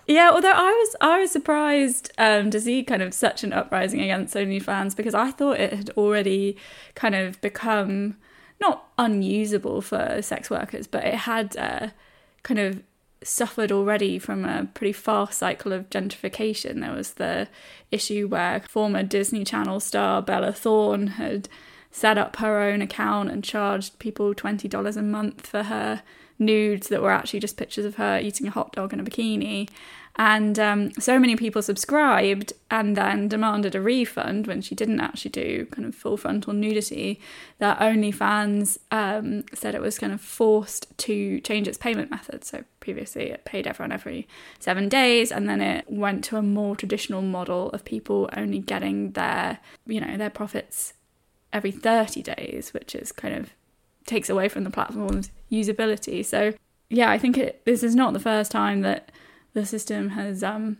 [0.09, 4.01] Yeah, although I was I was surprised um, to see kind of such an uprising
[4.01, 6.57] against OnlyFans because I thought it had already
[6.95, 8.17] kind of become
[8.59, 11.89] not unusable for sex workers, but it had uh,
[12.41, 12.81] kind of
[13.23, 16.81] suffered already from a pretty fast cycle of gentrification.
[16.81, 17.47] There was the
[17.91, 21.47] issue where former Disney Channel star Bella Thorne had
[21.91, 26.01] set up her own account and charged people $20 a month for her
[26.39, 29.69] nudes that were actually just pictures of her eating a hot dog in a bikini.
[30.15, 35.31] And um, so many people subscribed and then demanded a refund when she didn't actually
[35.31, 37.21] do kind of full frontal nudity.
[37.59, 42.43] That OnlyFans um, said it was kind of forced to change its payment method.
[42.43, 44.27] So previously it paid everyone every
[44.59, 49.11] seven days, and then it went to a more traditional model of people only getting
[49.11, 50.95] their, you know, their profits
[51.53, 53.51] every 30 days, which is kind of
[54.09, 56.25] takes away from the platform's usability.
[56.25, 56.53] So
[56.89, 59.11] yeah, I think it, this is not the first time that
[59.53, 60.77] the system has um,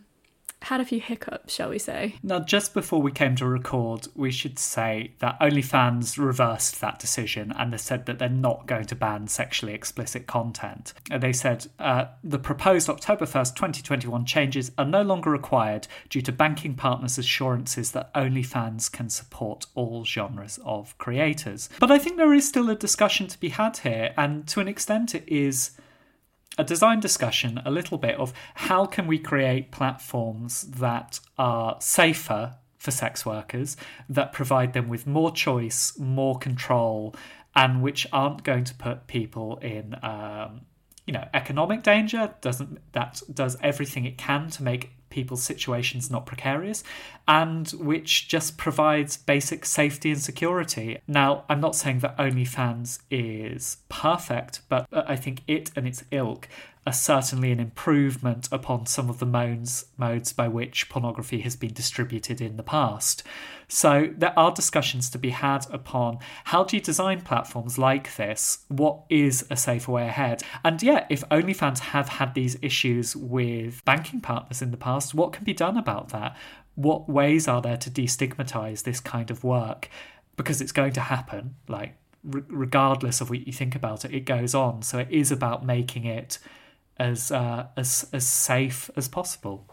[0.62, 2.16] had a few hiccups, shall we say.
[2.22, 7.52] Now, just before we came to record, we should say that OnlyFans reversed that decision
[7.56, 10.92] and they said that they're not going to ban sexually explicit content.
[11.10, 16.32] They said uh, the proposed October 1st, 2021 changes are no longer required due to
[16.32, 21.70] banking partners' assurances that OnlyFans can support all genres of creators.
[21.78, 24.68] But I think there is still a discussion to be had here, and to an
[24.68, 25.72] extent, it is
[26.58, 32.56] a design discussion a little bit of how can we create platforms that are safer
[32.78, 33.76] for sex workers,
[34.08, 37.14] that provide them with more choice, more control,
[37.54, 40.62] and which aren't going to put people in, um,
[41.06, 42.34] you know, economic danger.
[42.40, 46.82] Doesn't that does everything it can to make people's situations not precarious,
[47.28, 50.98] and which just provides basic safety and security.
[51.06, 56.48] Now, I'm not saying that OnlyFans is perfect, but I think it and its ilk
[56.86, 61.72] are certainly an improvement upon some of the modes, modes by which pornography has been
[61.74, 63.22] distributed in the past.
[63.68, 68.64] So there are discussions to be had upon how do you design platforms like this?
[68.68, 70.42] What is a safer way ahead?
[70.64, 75.32] And yeah, if OnlyFans have had these issues with banking partners in the past, what
[75.32, 76.36] can be done about that?
[76.76, 79.90] What ways are there to destigmatize this kind of work?
[80.36, 84.54] Because it's going to happen, like regardless of what you think about it, it goes
[84.54, 84.82] on.
[84.82, 86.38] So it is about making it
[87.00, 89.66] as uh, as as safe as possible.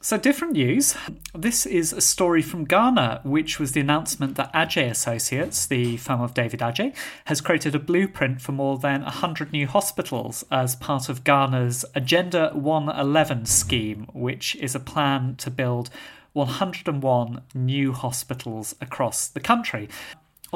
[0.00, 0.94] So, different news.
[1.34, 6.20] This is a story from Ghana, which was the announcement that Adjaye Associates, the firm
[6.20, 11.08] of David Adjaye, has created a blueprint for more than 100 new hospitals as part
[11.08, 15.90] of Ghana's Agenda 111 scheme, which is a plan to build
[16.34, 19.88] 101 new hospitals across the country.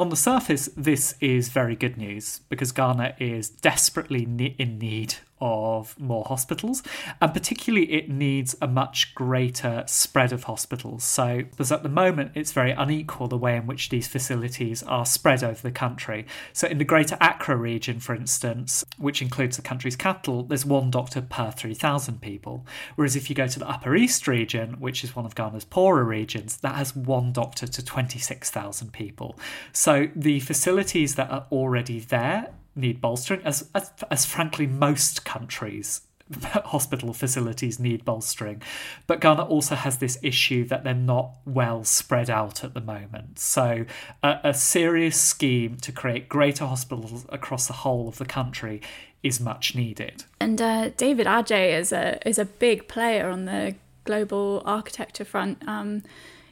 [0.01, 4.23] On the surface, this is very good news because Ghana is desperately
[4.57, 6.83] in need of more hospitals,
[7.19, 11.03] and particularly it needs a much greater spread of hospitals.
[11.03, 15.05] So, because at the moment it's very unequal the way in which these facilities are
[15.05, 16.25] spread over the country.
[16.53, 20.91] So, in the Greater Accra region, for instance, which includes the country's capital, there's one
[20.91, 22.65] doctor per 3,000 people.
[22.95, 26.03] Whereas if you go to the Upper East region, which is one of Ghana's poorer
[26.03, 29.37] regions, that has one doctor to 26,000 people.
[29.71, 36.01] So, the facilities that are already there need bolstering, as, as, as frankly most countries
[36.65, 38.61] hospital facilities need bolstering.
[39.07, 43.39] But Ghana also has this issue that they're not well spread out at the moment.
[43.39, 43.85] So,
[44.23, 48.81] a, a, serious scheme to create greater hospitals across the whole of the country
[49.23, 50.23] is much needed.
[50.39, 55.67] And uh, David Adjaye is a is a big player on the global architecture front.
[55.67, 56.03] Um,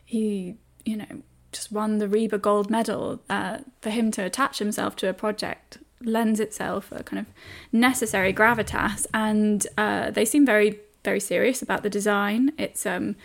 [0.06, 0.56] he,
[0.86, 3.22] you know, just won the RIBA Gold Medal.
[3.30, 7.26] Uh, for him to attach himself to a project lends itself a kind of
[7.72, 12.52] necessary gravitas, and uh, they seem very very serious about the design.
[12.58, 13.16] It's um,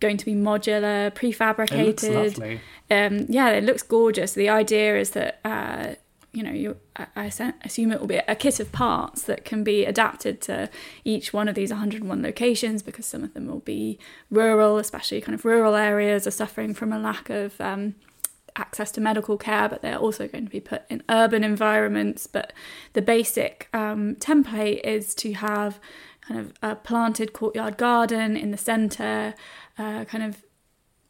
[0.00, 2.60] going to be modular, prefabricated.
[2.90, 4.32] Um, yeah, it looks gorgeous.
[4.32, 5.94] The idea is that uh,
[6.32, 9.64] you know, you, I, I assume it will be a kit of parts that can
[9.64, 10.70] be adapted to
[11.04, 13.98] each one of these 101 locations because some of them will be
[14.30, 17.96] rural, especially kind of rural areas are suffering from a lack of um,
[18.56, 22.26] access to medical care, but they're also going to be put in urban environments.
[22.26, 22.52] But
[22.92, 25.78] the basic um, template is to have
[26.20, 29.34] kind of a planted courtyard garden in the centre,
[29.78, 30.42] uh, kind of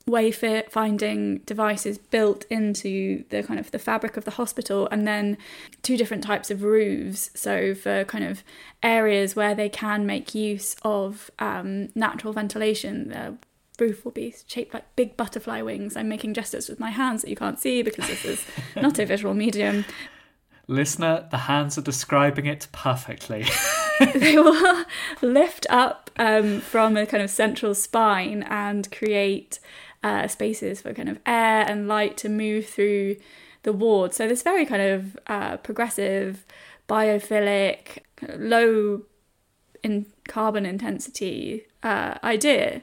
[0.07, 5.37] wayfit finding devices built into the kind of the fabric of the hospital and then
[5.83, 8.43] two different types of roofs so for kind of
[8.83, 13.39] areas where they can make use of um, natural ventilation
[13.81, 15.97] roof will be shaped like big butterfly wings.
[15.97, 18.45] I'm making gestures with my hands that you can't see because this is
[18.77, 19.85] not a visual medium.
[20.67, 23.47] Listener, the hands are describing it perfectly.
[24.15, 24.85] they will
[25.21, 29.59] lift up um, from a kind of central spine and create
[30.03, 33.17] uh, spaces for kind of air and light to move through
[33.63, 34.15] the ward.
[34.15, 36.47] So this very kind of uh, progressive
[36.89, 37.99] biophilic,
[38.39, 39.03] low
[39.83, 42.81] in carbon intensity uh, idea.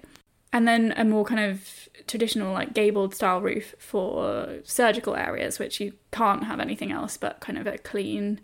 [0.58, 5.80] And then a more kind of traditional, like gabled style roof for surgical areas, which
[5.80, 8.41] you can't have anything else but kind of a clean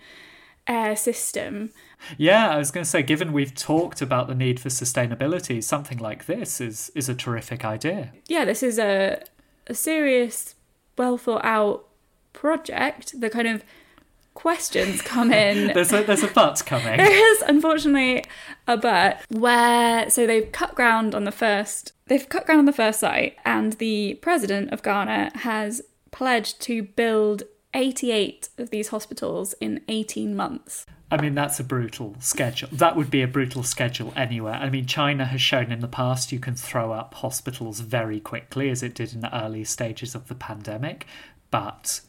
[0.67, 1.71] air system.
[2.15, 5.97] Yeah, I was going to say, given we've talked about the need for sustainability, something
[5.97, 8.13] like this is is a terrific idea.
[8.27, 9.23] Yeah, this is a
[9.65, 10.53] a serious,
[10.95, 11.87] well thought out
[12.31, 13.19] project.
[13.19, 13.63] The kind of
[14.33, 15.67] questions come in.
[15.73, 16.97] there's a there's a but coming.
[16.97, 18.23] There is unfortunately
[18.67, 22.73] a but where so they've cut ground on the first they've cut ground on the
[22.73, 27.43] first site and the president of Ghana has pledged to build
[27.73, 30.85] 88 of these hospitals in 18 months.
[31.09, 32.69] I mean, that's a brutal schedule.
[32.71, 34.55] That would be a brutal schedule anywhere.
[34.55, 38.69] I mean, China has shown in the past you can throw up hospitals very quickly,
[38.69, 41.05] as it did in the early stages of the pandemic,
[41.51, 42.01] but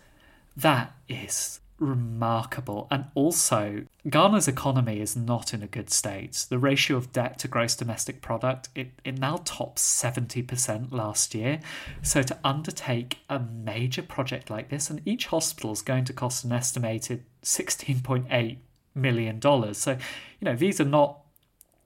[0.56, 2.86] that is remarkable.
[2.90, 6.46] And also, Ghana's economy is not in a good state.
[6.48, 11.60] The ratio of debt to gross domestic product, it, it now tops 70% last year.
[12.02, 16.44] So to undertake a major project like this, and each hospital is going to cost
[16.44, 18.58] an estimated 16.8
[18.94, 19.78] million dollars.
[19.78, 19.92] So,
[20.40, 21.20] you know, these are not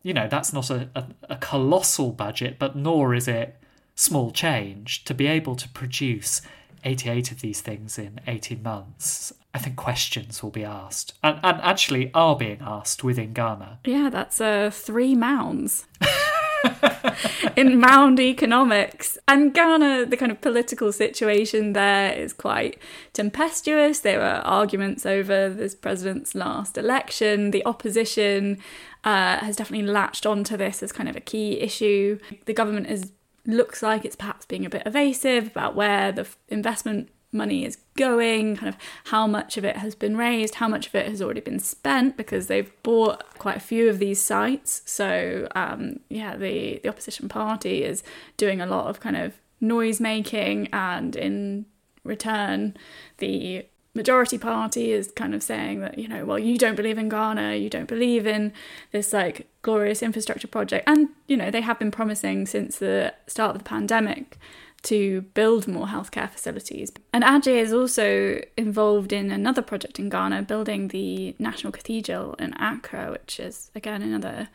[0.02, 3.56] you know, that's not a, a, a colossal budget, but nor is it
[3.94, 6.40] small change to be able to produce
[6.84, 11.14] 88 of these things in 18 months, I think questions will be asked.
[11.22, 13.80] And, and actually are being asked within Ghana.
[13.84, 15.86] Yeah, that's uh, three mounds.
[17.56, 19.18] in mound economics.
[19.26, 22.78] And Ghana, the kind of political situation there is quite
[23.12, 24.00] tempestuous.
[24.00, 27.50] There were arguments over this president's last election.
[27.50, 28.58] The opposition
[29.04, 32.18] uh, has definitely latched onto this as kind of a key issue.
[32.46, 33.12] The government is
[33.48, 38.56] looks like it's perhaps being a bit evasive about where the investment money is going,
[38.56, 41.40] kind of how much of it has been raised, how much of it has already
[41.40, 44.82] been spent, because they've bought quite a few of these sites.
[44.84, 48.02] So um, yeah, the the opposition party is
[48.36, 51.66] doing a lot of kind of noise making, and in
[52.04, 52.76] return,
[53.18, 57.08] the majority party is kind of saying that you know well you don't believe in
[57.08, 58.52] Ghana you don't believe in
[58.92, 60.88] this like glorious infrastructure project.
[60.88, 64.38] And you know they have been promising since the start of the pandemic
[64.80, 66.92] to build more healthcare facilities.
[67.12, 72.54] And Adjaye is also involved in another project in Ghana building the National Cathedral in
[72.54, 74.48] Accra which is again another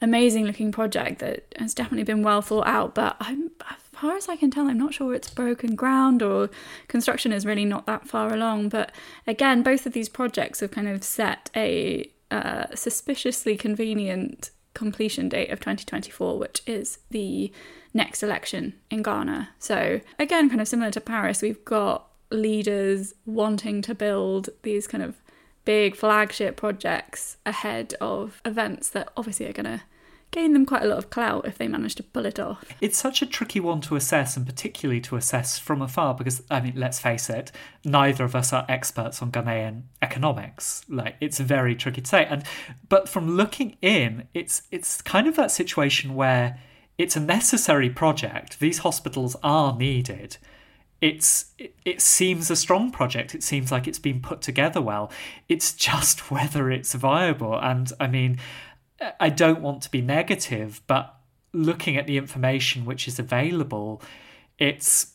[0.00, 2.94] amazing looking project that has definitely been well thought out.
[2.94, 3.50] But I'm
[4.00, 6.50] far as I can tell, I'm not sure it's broken ground or
[6.88, 8.68] construction is really not that far along.
[8.68, 8.92] But
[9.26, 15.50] again, both of these projects have kind of set a uh, suspiciously convenient completion date
[15.50, 17.52] of 2024, which is the
[17.92, 19.50] next election in Ghana.
[19.58, 25.02] So, again, kind of similar to Paris, we've got leaders wanting to build these kind
[25.02, 25.16] of
[25.64, 29.82] big flagship projects ahead of events that obviously are going to
[30.30, 32.64] gain them quite a lot of clout if they manage to pull it off.
[32.80, 36.60] It's such a tricky one to assess, and particularly to assess from afar, because I
[36.60, 37.52] mean, let's face it,
[37.84, 40.84] neither of us are experts on Ghanaian economics.
[40.88, 42.26] Like, it's very tricky to say.
[42.26, 42.44] And
[42.88, 46.58] but from looking in, it's it's kind of that situation where
[46.98, 48.58] it's a necessary project.
[48.58, 50.36] These hospitals are needed.
[51.00, 53.34] It's it, it seems a strong project.
[53.34, 55.10] It seems like it's been put together well.
[55.48, 57.58] It's just whether it's viable.
[57.58, 58.38] And I mean,
[59.20, 61.14] I don't want to be negative, but
[61.52, 64.02] looking at the information which is available,
[64.58, 65.14] it's.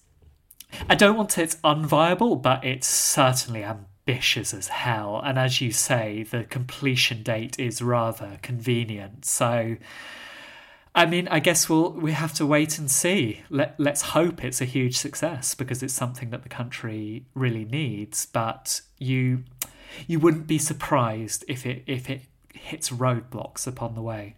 [0.90, 5.22] I don't want to it's unviable, but it's certainly ambitious as hell.
[5.24, 9.24] And as you say, the completion date is rather convenient.
[9.26, 9.78] So,
[10.96, 13.42] I mean, I guess we'll we have to wait and see.
[13.50, 18.26] Let let's hope it's a huge success because it's something that the country really needs.
[18.26, 19.44] But you
[20.08, 22.22] you wouldn't be surprised if it if it
[22.54, 24.36] hits roadblocks upon the way.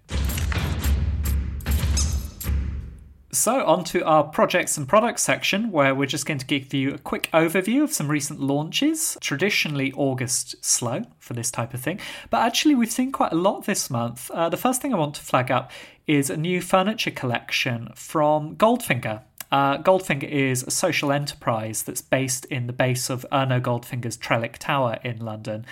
[3.35, 6.93] So, on to our projects and products section, where we're just going to give you
[6.93, 9.17] a quick overview of some recent launches.
[9.19, 11.99] Traditionally, August slow for this type of thing,
[12.29, 14.31] but actually, we've seen quite a lot this month.
[14.31, 15.69] Uh, the first thing I want to flag up
[16.07, 19.21] is a new furniture collection from Goldfinger.
[19.51, 24.57] Uh, Goldfinger is a social enterprise that's based in the base of Erno Goldfinger's Trellick
[24.57, 25.65] Tower in London.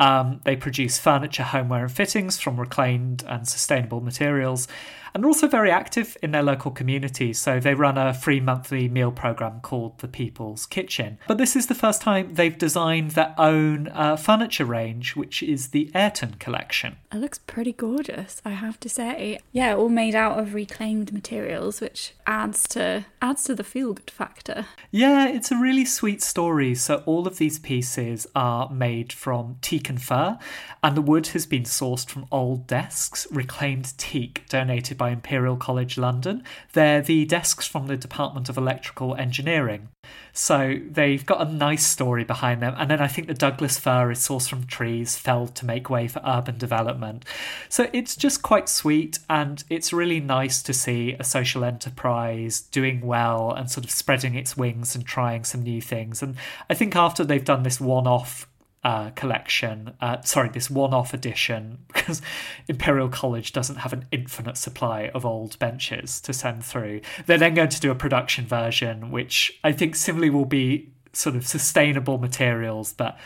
[0.00, 4.66] Um, they produce furniture, homeware, and fittings from reclaimed and sustainable materials
[5.14, 7.38] and also very active in their local communities.
[7.38, 11.18] So they run a free monthly meal program called The People's Kitchen.
[11.28, 15.68] But this is the first time they've designed their own uh, furniture range, which is
[15.68, 16.96] the Ayrton collection.
[17.12, 19.38] It looks pretty gorgeous, I have to say.
[19.52, 24.10] Yeah, all made out of reclaimed materials, which adds to adds to the feel good
[24.10, 24.66] factor.
[24.90, 26.74] Yeah, it's a really sweet story.
[26.74, 30.38] So all of these pieces are made from teak teak and fir,
[30.82, 35.96] and the wood has been sourced from old desks, reclaimed teak donated by Imperial College
[35.98, 36.42] London.
[36.72, 39.88] They're the desks from the Department of Electrical Engineering.
[40.32, 42.74] So they've got a nice story behind them.
[42.76, 46.08] And then I think the Douglas fir is sourced from trees felled to make way
[46.08, 47.24] for urban development.
[47.68, 53.00] So it's just quite sweet and it's really nice to see a social enterprise doing
[53.00, 56.22] well and sort of spreading its wings and trying some new things.
[56.22, 56.36] And
[56.68, 58.48] I think after they've done this one off
[58.84, 62.20] uh, collection, uh, sorry, this one off edition, because
[62.68, 67.00] Imperial College doesn't have an infinite supply of old benches to send through.
[67.26, 71.34] They're then going to do a production version, which I think similarly will be sort
[71.34, 73.18] of sustainable materials, but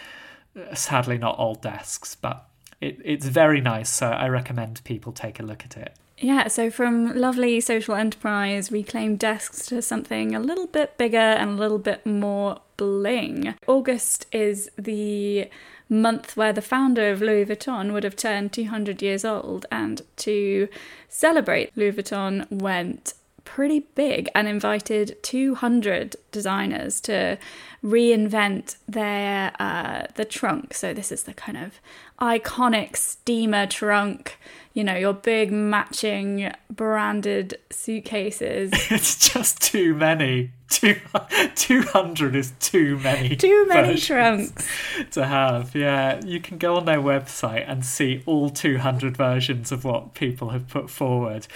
[0.56, 2.14] uh, sadly not old desks.
[2.14, 2.46] But
[2.80, 5.96] it, it's very nice, so I recommend people take a look at it.
[6.20, 11.50] Yeah, so from lovely social enterprise reclaimed desks to something a little bit bigger and
[11.50, 13.54] a little bit more bling.
[13.68, 15.48] August is the
[15.88, 20.68] month where the founder of Louis Vuitton would have turned 200 years old, and to
[21.08, 23.14] celebrate, Louis Vuitton went
[23.48, 27.38] pretty big and invited 200 designers to
[27.82, 30.74] reinvent their uh, the trunk.
[30.74, 31.80] So this is the kind of
[32.20, 34.38] iconic steamer trunk.
[34.74, 38.70] You know, your big matching branded suitcases.
[38.90, 40.50] it's just too many.
[40.68, 40.96] Two,
[41.54, 43.34] 200 is too many.
[43.34, 44.68] Too many trunks
[45.12, 45.74] to have.
[45.74, 50.50] Yeah, you can go on their website and see all 200 versions of what people
[50.50, 51.46] have put forward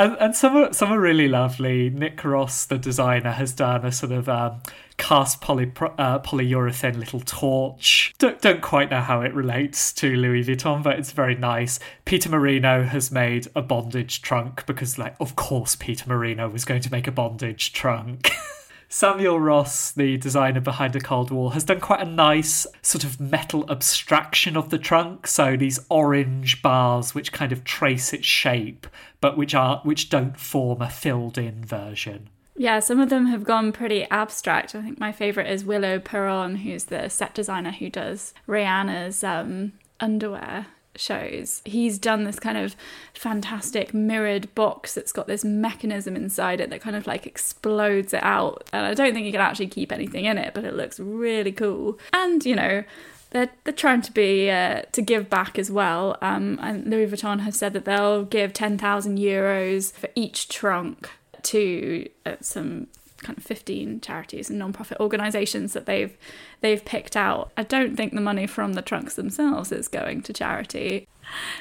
[0.00, 1.90] and, and some are some are really lovely.
[1.90, 4.62] Nick Ross, the designer, has done a sort of um,
[4.96, 8.14] cast poly, uh, polyurethane little torch.
[8.18, 11.78] Don't, don't quite know how it relates to Louis Vuitton, but it's very nice.
[12.06, 16.80] Peter Marino has made a bondage trunk because, like, of course, Peter Marino was going
[16.80, 18.30] to make a bondage trunk.
[18.92, 23.20] Samuel Ross, the designer behind the Cold Wall, has done quite a nice sort of
[23.20, 25.28] metal abstraction of the trunk.
[25.28, 28.88] So these orange bars which kind of trace its shape,
[29.20, 32.30] but which are which don't form a filled-in version.
[32.56, 34.74] Yeah, some of them have gone pretty abstract.
[34.74, 39.72] I think my favorite is Willo Perron, who's the set designer who does Rihanna's um,
[40.00, 40.66] underwear
[40.96, 41.62] shows.
[41.64, 42.76] He's done this kind of
[43.14, 48.22] fantastic mirrored box that's got this mechanism inside it that kind of like explodes it
[48.22, 48.68] out.
[48.72, 51.52] And I don't think you can actually keep anything in it, but it looks really
[51.52, 51.98] cool.
[52.12, 52.84] And, you know,
[53.30, 56.18] they're, they're trying to be uh, to give back as well.
[56.20, 61.08] Um, and Louis Vuitton has said that they'll give 10,000 euros for each trunk
[61.42, 62.88] to uh, some
[63.22, 66.16] kind of 15 charities and non-profit organizations that they've
[66.60, 67.52] they've picked out.
[67.56, 71.06] I don't think the money from the trunks themselves is going to charity.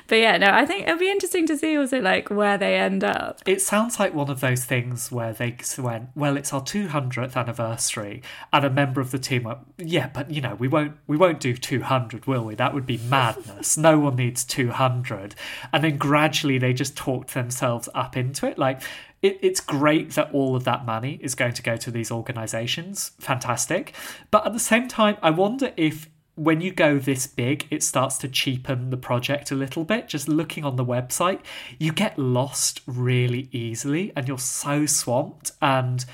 [0.07, 3.03] But yeah, no, I think it'll be interesting to see also like where they end
[3.03, 3.41] up.
[3.45, 8.21] It sounds like one of those things where they went, well, it's our 200th anniversary,
[8.51, 11.39] and a member of the team went, yeah, but you know, we won't we won't
[11.39, 12.55] do 200, will we?
[12.55, 13.77] That would be madness.
[13.77, 15.35] no one needs 200.
[15.73, 18.81] And then gradually they just talked themselves up into it, like
[19.21, 23.11] it, it's great that all of that money is going to go to these organizations.
[23.19, 23.93] Fantastic.
[24.31, 26.07] But at the same time, I wonder if
[26.39, 30.07] when you go this big, it starts to cheapen the project a little bit.
[30.07, 31.41] Just looking on the website,
[31.77, 35.51] you get lost really easily and you're so swamped.
[35.61, 36.05] And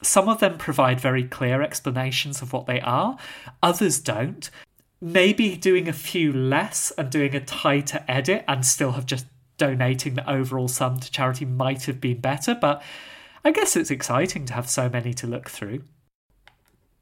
[0.00, 3.18] some of them provide very clear explanations of what they are,
[3.62, 4.50] others don't.
[5.02, 9.26] Maybe doing a few less and doing a tighter edit and still have just
[9.58, 12.82] donating the overall sum to charity might have been better, but
[13.44, 15.82] I guess it's exciting to have so many to look through.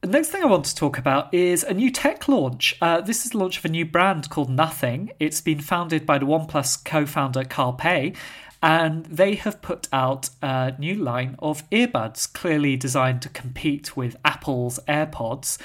[0.05, 2.77] Next thing I want to talk about is a new tech launch.
[2.83, 5.13] Uh, this is the launch of a new brand called Nothing.
[5.21, 8.13] It's been founded by the OnePlus co founder Carl Pei,
[8.61, 14.17] and they have put out a new line of earbuds, clearly designed to compete with
[14.25, 15.59] Apple's AirPods.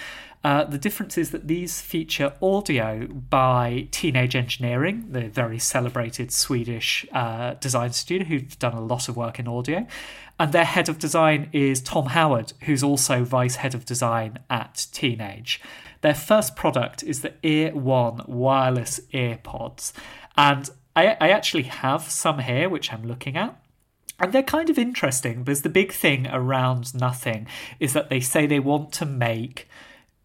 [0.43, 7.05] Uh, the difference is that these feature audio by Teenage Engineering, the very celebrated Swedish
[7.11, 9.85] uh, design studio who've done a lot of work in audio.
[10.39, 14.87] And their head of design is Tom Howard, who's also vice head of design at
[14.91, 15.59] Teenage.
[16.01, 19.93] Their first product is the Ear One wireless earpods.
[20.37, 23.59] And I, I actually have some here, which I'm looking at.
[24.19, 27.47] And they're kind of interesting because the big thing around Nothing
[27.79, 29.67] is that they say they want to make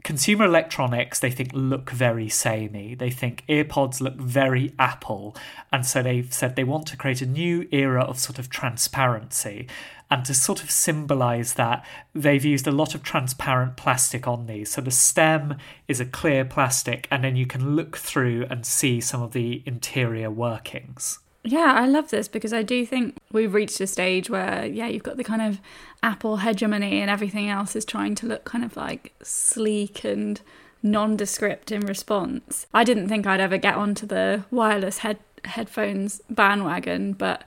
[0.03, 2.95] consumer electronics they think look very samey.
[2.95, 5.37] They think earpods look very apple.
[5.73, 9.69] And so they've said they want to create a new era of sort of transparency.
[10.11, 14.71] And to sort of symbolize that they've used a lot of transparent plastic on these.
[14.71, 15.57] So the stem
[15.89, 19.63] is a clear plastic and then you can look through and see some of the
[19.65, 24.65] interior workings yeah, I love this because I do think we've reached a stage where,
[24.65, 25.61] yeah, you've got the kind of
[26.03, 30.41] Apple hegemony and everything else is trying to look kind of like sleek and
[30.83, 32.67] nondescript in response.
[32.73, 37.43] I didn't think I'd ever get onto the wireless head headphones bandwagon, but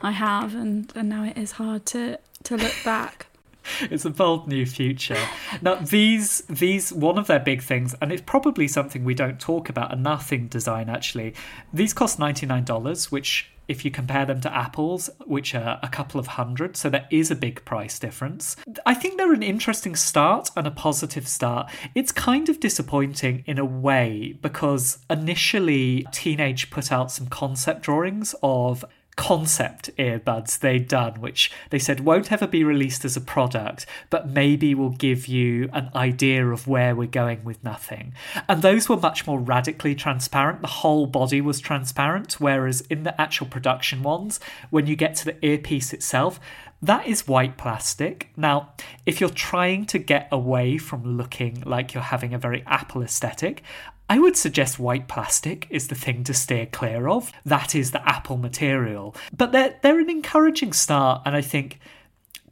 [0.00, 3.26] I have, and, and now it is hard to, to look back.
[3.90, 5.22] it's a bold new future.
[5.62, 9.68] Now, these these one of their big things, and it's probably something we don't talk
[9.68, 10.88] about enough in design.
[10.88, 11.34] Actually,
[11.72, 15.86] these cost ninety nine dollars, which if you compare them to Apple's, which are a
[15.86, 18.56] couple of hundred, so there is a big price difference.
[18.84, 21.70] I think they're an interesting start and a positive start.
[21.94, 28.34] It's kind of disappointing in a way because initially Teenage put out some concept drawings
[28.42, 28.84] of
[29.20, 34.30] concept earbuds they'd done, which they said won't ever be released as a product, but
[34.30, 38.14] maybe will give you an idea of where we're going with nothing.
[38.48, 40.62] And those were much more radically transparent.
[40.62, 44.40] The whole body was transparent, whereas in the actual production ones,
[44.70, 46.40] when you get to the earpiece itself,
[46.80, 48.30] that is white plastic.
[48.38, 48.72] Now,
[49.04, 53.62] if you're trying to get away from looking like you're having a very Apple aesthetic,
[54.10, 57.30] I would suggest white plastic is the thing to steer clear of.
[57.44, 59.14] That is the Apple material.
[59.32, 61.78] But they're, they're an encouraging start, and I think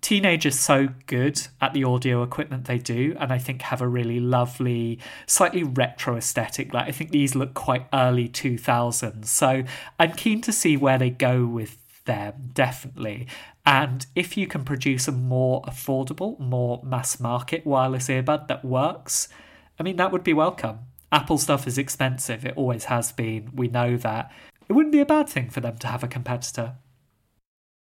[0.00, 4.20] Teenage's so good at the audio equipment they do and i think have a really
[4.20, 9.64] lovely slightly retro aesthetic like i think these look quite early 2000s so
[9.98, 13.26] i'm keen to see where they go with them definitely
[13.66, 19.28] and if you can produce a more affordable more mass market wireless earbud that works
[19.80, 20.78] i mean that would be welcome
[21.10, 23.50] Apple stuff is expensive, it always has been.
[23.54, 24.30] We know that.
[24.68, 26.74] It wouldn't be a bad thing for them to have a competitor.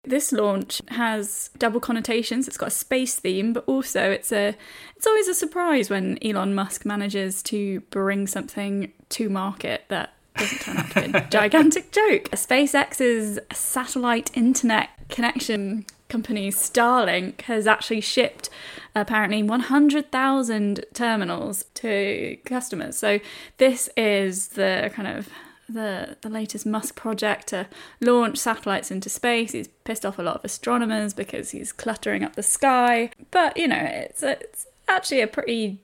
[0.04, 2.46] This launch has double connotations.
[2.46, 4.54] It's got a space theme, but also it's a
[4.94, 10.60] it's always a surprise when Elon Musk manages to bring something to market that doesn't
[10.60, 12.30] turn out to be a gigantic joke.
[12.30, 18.48] SpaceX's satellite internet connection company Starlink has actually shipped
[18.94, 22.96] apparently 100,000 terminals to customers.
[22.96, 23.20] So
[23.58, 25.28] this is the kind of
[25.68, 27.66] the the latest Musk project to
[28.00, 29.52] launch satellites into space.
[29.52, 33.10] He's pissed off a lot of astronomers because he's cluttering up the sky.
[33.30, 35.80] But you know, it's it's actually a pretty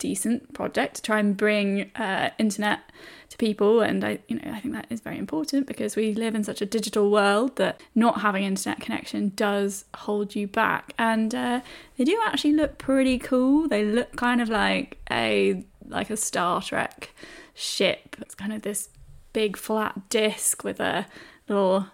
[0.00, 2.80] decent project to try and bring uh, internet
[3.28, 6.34] to people and I you know I think that is very important because we live
[6.34, 11.32] in such a digital world that not having internet connection does hold you back and
[11.32, 11.60] uh,
[11.96, 16.60] they do actually look pretty cool they look kind of like a like a Star
[16.60, 17.10] Trek
[17.54, 18.88] ship it's kind of this
[19.32, 21.06] big flat disc with a
[21.48, 21.86] little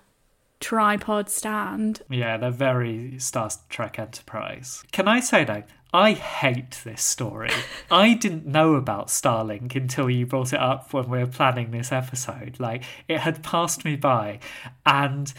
[0.61, 2.03] tripod stand.
[2.09, 4.85] Yeah, they're very Star Trek Enterprise.
[4.93, 5.65] Can I say though,
[5.97, 7.49] I hate this story.
[7.91, 11.91] I didn't know about Starlink until you brought it up when we were planning this
[11.91, 12.61] episode.
[12.61, 14.41] Like, it had passed me by,
[14.85, 15.33] and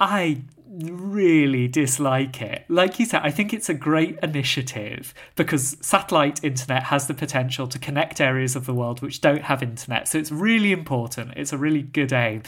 [0.00, 2.64] I really dislike it.
[2.68, 7.68] Like you said, I think it's a great initiative because satellite internet has the potential
[7.68, 10.08] to connect areas of the world which don't have internet.
[10.08, 11.34] So it's really important.
[11.36, 12.42] It's a really good aim.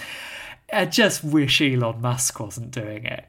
[0.72, 3.24] I just wish Elon Musk wasn't doing it.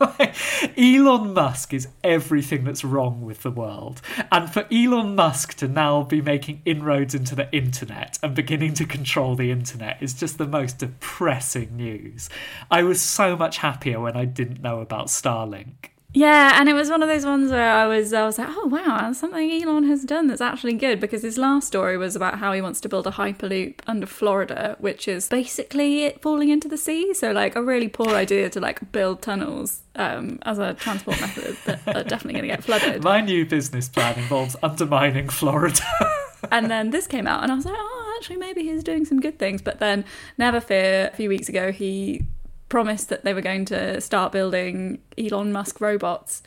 [0.76, 4.00] Elon Musk is everything that's wrong with the world.
[4.30, 8.84] And for Elon Musk to now be making inroads into the internet and beginning to
[8.84, 12.28] control the internet is just the most depressing news.
[12.70, 15.90] I was so much happier when I didn't know about Starlink.
[16.14, 18.66] Yeah, and it was one of those ones where I was I was like, oh
[18.66, 22.52] wow, something Elon has done that's actually good because his last story was about how
[22.54, 26.78] he wants to build a hyperloop under Florida, which is basically it falling into the
[26.78, 27.12] sea.
[27.12, 31.56] So like a really poor idea to like build tunnels um, as a transport method
[31.66, 33.04] that are definitely going to get flooded.
[33.04, 35.84] My new business plan involves undermining Florida.
[36.50, 39.20] and then this came out, and I was like, oh, actually maybe he's doing some
[39.20, 39.60] good things.
[39.60, 40.06] But then,
[40.38, 42.24] never fear, a few weeks ago he
[42.68, 46.42] promised that they were going to start building Elon Musk robots.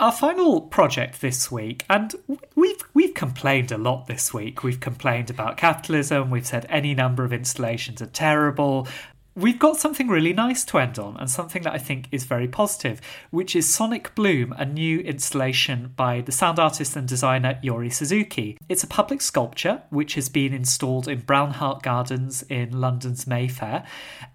[0.00, 2.14] Our final project this week, and
[2.56, 4.64] we've we've complained a lot this week.
[4.64, 6.30] We've complained about capitalism.
[6.30, 8.88] We've said any number of installations are terrible.
[9.34, 12.48] We've got something really nice to end on, and something that I think is very
[12.48, 13.00] positive,
[13.30, 18.58] which is Sonic Bloom, a new installation by the sound artist and designer Yuri Suzuki.
[18.68, 23.86] It's a public sculpture which has been installed in Brown Hart Gardens in London's Mayfair,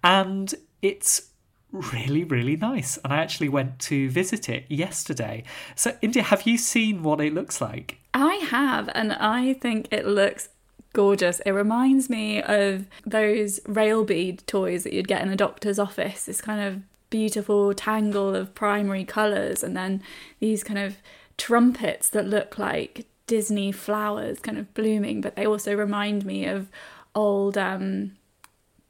[0.02, 1.27] and it's
[1.72, 2.98] really, really nice.
[3.04, 5.44] And I actually went to visit it yesterday.
[5.74, 7.98] So, India, have you seen what it looks like?
[8.14, 10.48] I have, and I think it looks
[10.92, 11.40] gorgeous.
[11.40, 16.24] It reminds me of those rail bead toys that you'd get in a doctor's office.
[16.24, 20.02] This kind of beautiful tangle of primary colours, and then
[20.40, 20.96] these kind of
[21.36, 26.68] trumpets that look like Disney flowers kind of blooming, but they also remind me of
[27.14, 28.12] old um,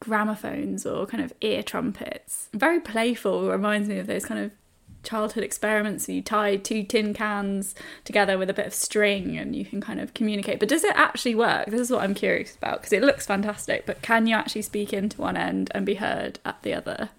[0.09, 2.49] gramophones or kind of ear trumpets.
[2.53, 4.51] Very playful, reminds me of those kind of
[5.03, 6.07] childhood experiments.
[6.07, 9.81] So you tie two tin cans together with a bit of string and you can
[9.81, 10.59] kind of communicate.
[10.59, 11.67] But does it actually work?
[11.67, 14.93] This is what I'm curious about because it looks fantastic, but can you actually speak
[14.93, 17.11] into one end and be heard at the other?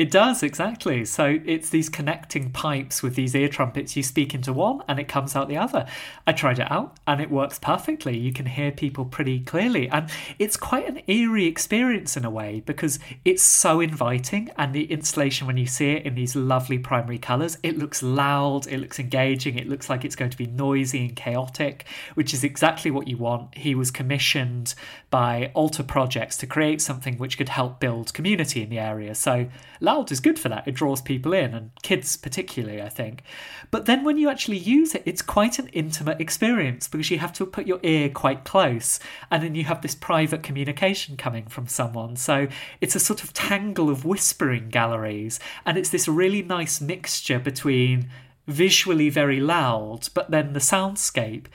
[0.00, 1.04] It does, exactly.
[1.04, 3.96] So it's these connecting pipes with these ear trumpets.
[3.96, 5.84] You speak into one and it comes out the other.
[6.26, 8.16] I tried it out and it works perfectly.
[8.16, 9.90] You can hear people pretty clearly.
[9.90, 14.50] And it's quite an eerie experience in a way because it's so inviting.
[14.56, 18.66] And the installation, when you see it in these lovely primary colours, it looks loud,
[18.68, 21.84] it looks engaging, it looks like it's going to be noisy and chaotic,
[22.14, 23.54] which is exactly what you want.
[23.54, 24.74] He was commissioned
[25.10, 29.14] by Alter Projects to create something which could help build community in the area.
[29.14, 29.48] So
[29.90, 30.66] loud is good for that.
[30.68, 33.22] It draws people in, and kids particularly, I think.
[33.70, 37.32] But then when you actually use it, it's quite an intimate experience because you have
[37.34, 41.66] to put your ear quite close, and then you have this private communication coming from
[41.66, 42.16] someone.
[42.16, 42.46] So
[42.80, 48.08] it's a sort of tangle of whispering galleries, and it's this really nice mixture between
[48.46, 51.46] visually very loud, but then the soundscape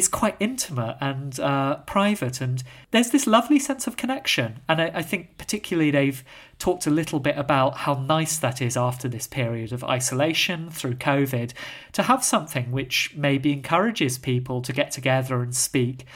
[0.00, 4.60] is quite intimate and uh, private, and there's this lovely sense of connection.
[4.66, 6.24] And I, I, think, particularly, they've
[6.58, 10.94] talked a little bit about how nice that is after this period of isolation through
[10.94, 11.52] COVID
[11.92, 16.06] to have something which maybe encourages people to get together and speak.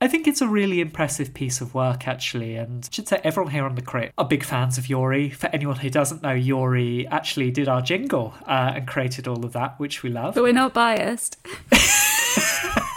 [0.00, 3.52] I think it's a really impressive piece of work, actually, and I should say everyone
[3.52, 5.30] here on the crit are big fans of Yuri.
[5.30, 9.52] For anyone who doesn't know, Yuri actually did our jingle uh, and created all of
[9.52, 10.34] that, which we love.
[10.34, 11.38] But we're not biased.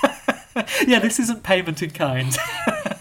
[0.87, 2.35] yeah, this isn't payment in kind.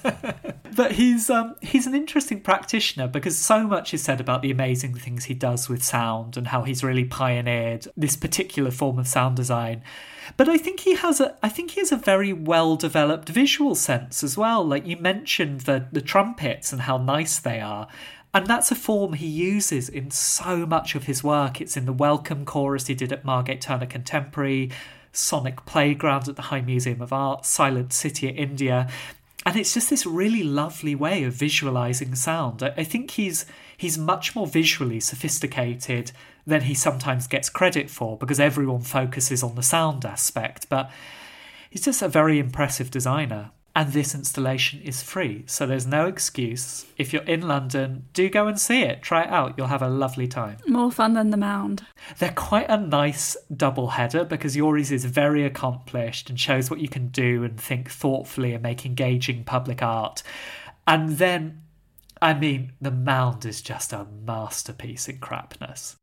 [0.75, 4.95] but he's um, he's an interesting practitioner because so much is said about the amazing
[4.95, 9.37] things he does with sound and how he's really pioneered this particular form of sound
[9.37, 9.83] design.
[10.37, 13.75] But I think he has a I think he has a very well developed visual
[13.75, 14.65] sense as well.
[14.65, 17.89] Like you mentioned the the trumpets and how nice they are.
[18.33, 21.61] And that's a form he uses in so much of his work.
[21.61, 24.73] It's in the welcome chorus he did at Margate Turner Contemporary,
[25.17, 28.89] Sonic Playground at the High Museum of Art, Silent City at India.
[29.47, 32.63] And it's just this really lovely way of visualizing sound.
[32.63, 33.47] I, I think he's
[33.77, 36.13] he's much more visually sophisticated
[36.47, 40.69] than he sometimes gets credit for because everyone focuses on the sound aspect.
[40.69, 40.91] But
[41.71, 45.43] he's just a very impressive designer and this installation is free.
[45.47, 46.87] So there's no excuse.
[46.97, 49.03] If you're in London, do go and see it.
[49.03, 49.55] Try it out.
[49.57, 50.59] You'll have a lovely time.
[50.67, 51.85] More fun than the Mound.
[52.19, 56.89] They're quite a nice double header because Yuri's is very accomplished and shows what you
[56.89, 60.23] can do and think thoughtfully and make engaging public art.
[60.87, 61.63] And then,
[62.23, 65.97] I mean, the Mound is just a masterpiece in crapness.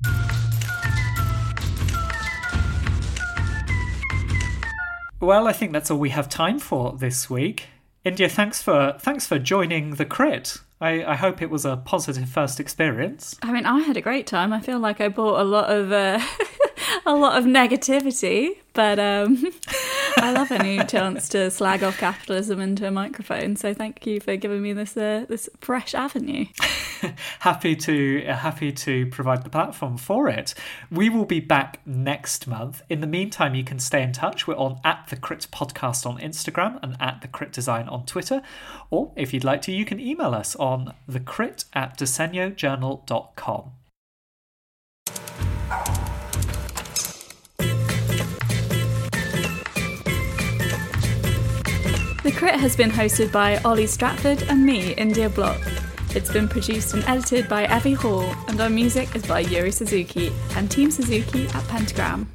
[5.21, 7.67] Well, I think that's all we have time for this week.
[8.03, 10.57] India, thanks for thanks for joining the crit.
[10.81, 13.37] I, I hope it was a positive first experience.
[13.43, 14.51] I mean, I had a great time.
[14.51, 16.19] I feel like I bought a lot of uh,
[17.05, 19.35] a lot of negativity, but um,
[20.17, 23.55] I love any chance to slag off capitalism into a microphone.
[23.55, 26.45] So thank you for giving me this uh, this fresh avenue.
[27.39, 30.53] happy to happy to provide the platform for it.
[30.89, 32.81] We will be back next month.
[32.89, 34.47] In the meantime, you can stay in touch.
[34.47, 38.41] We're on at the Crit Podcast on Instagram and at the Crit Design on Twitter.
[38.89, 43.71] Or if you'd like to, you can email us on the thecrit at disegnojournal.com.
[52.23, 55.59] The Crit has been hosted by Oli Stratford and me, India Block.
[56.13, 60.31] It's been produced and edited by Evie Hall, and our music is by Yuri Suzuki
[60.55, 62.29] and Team Suzuki at Pentagram.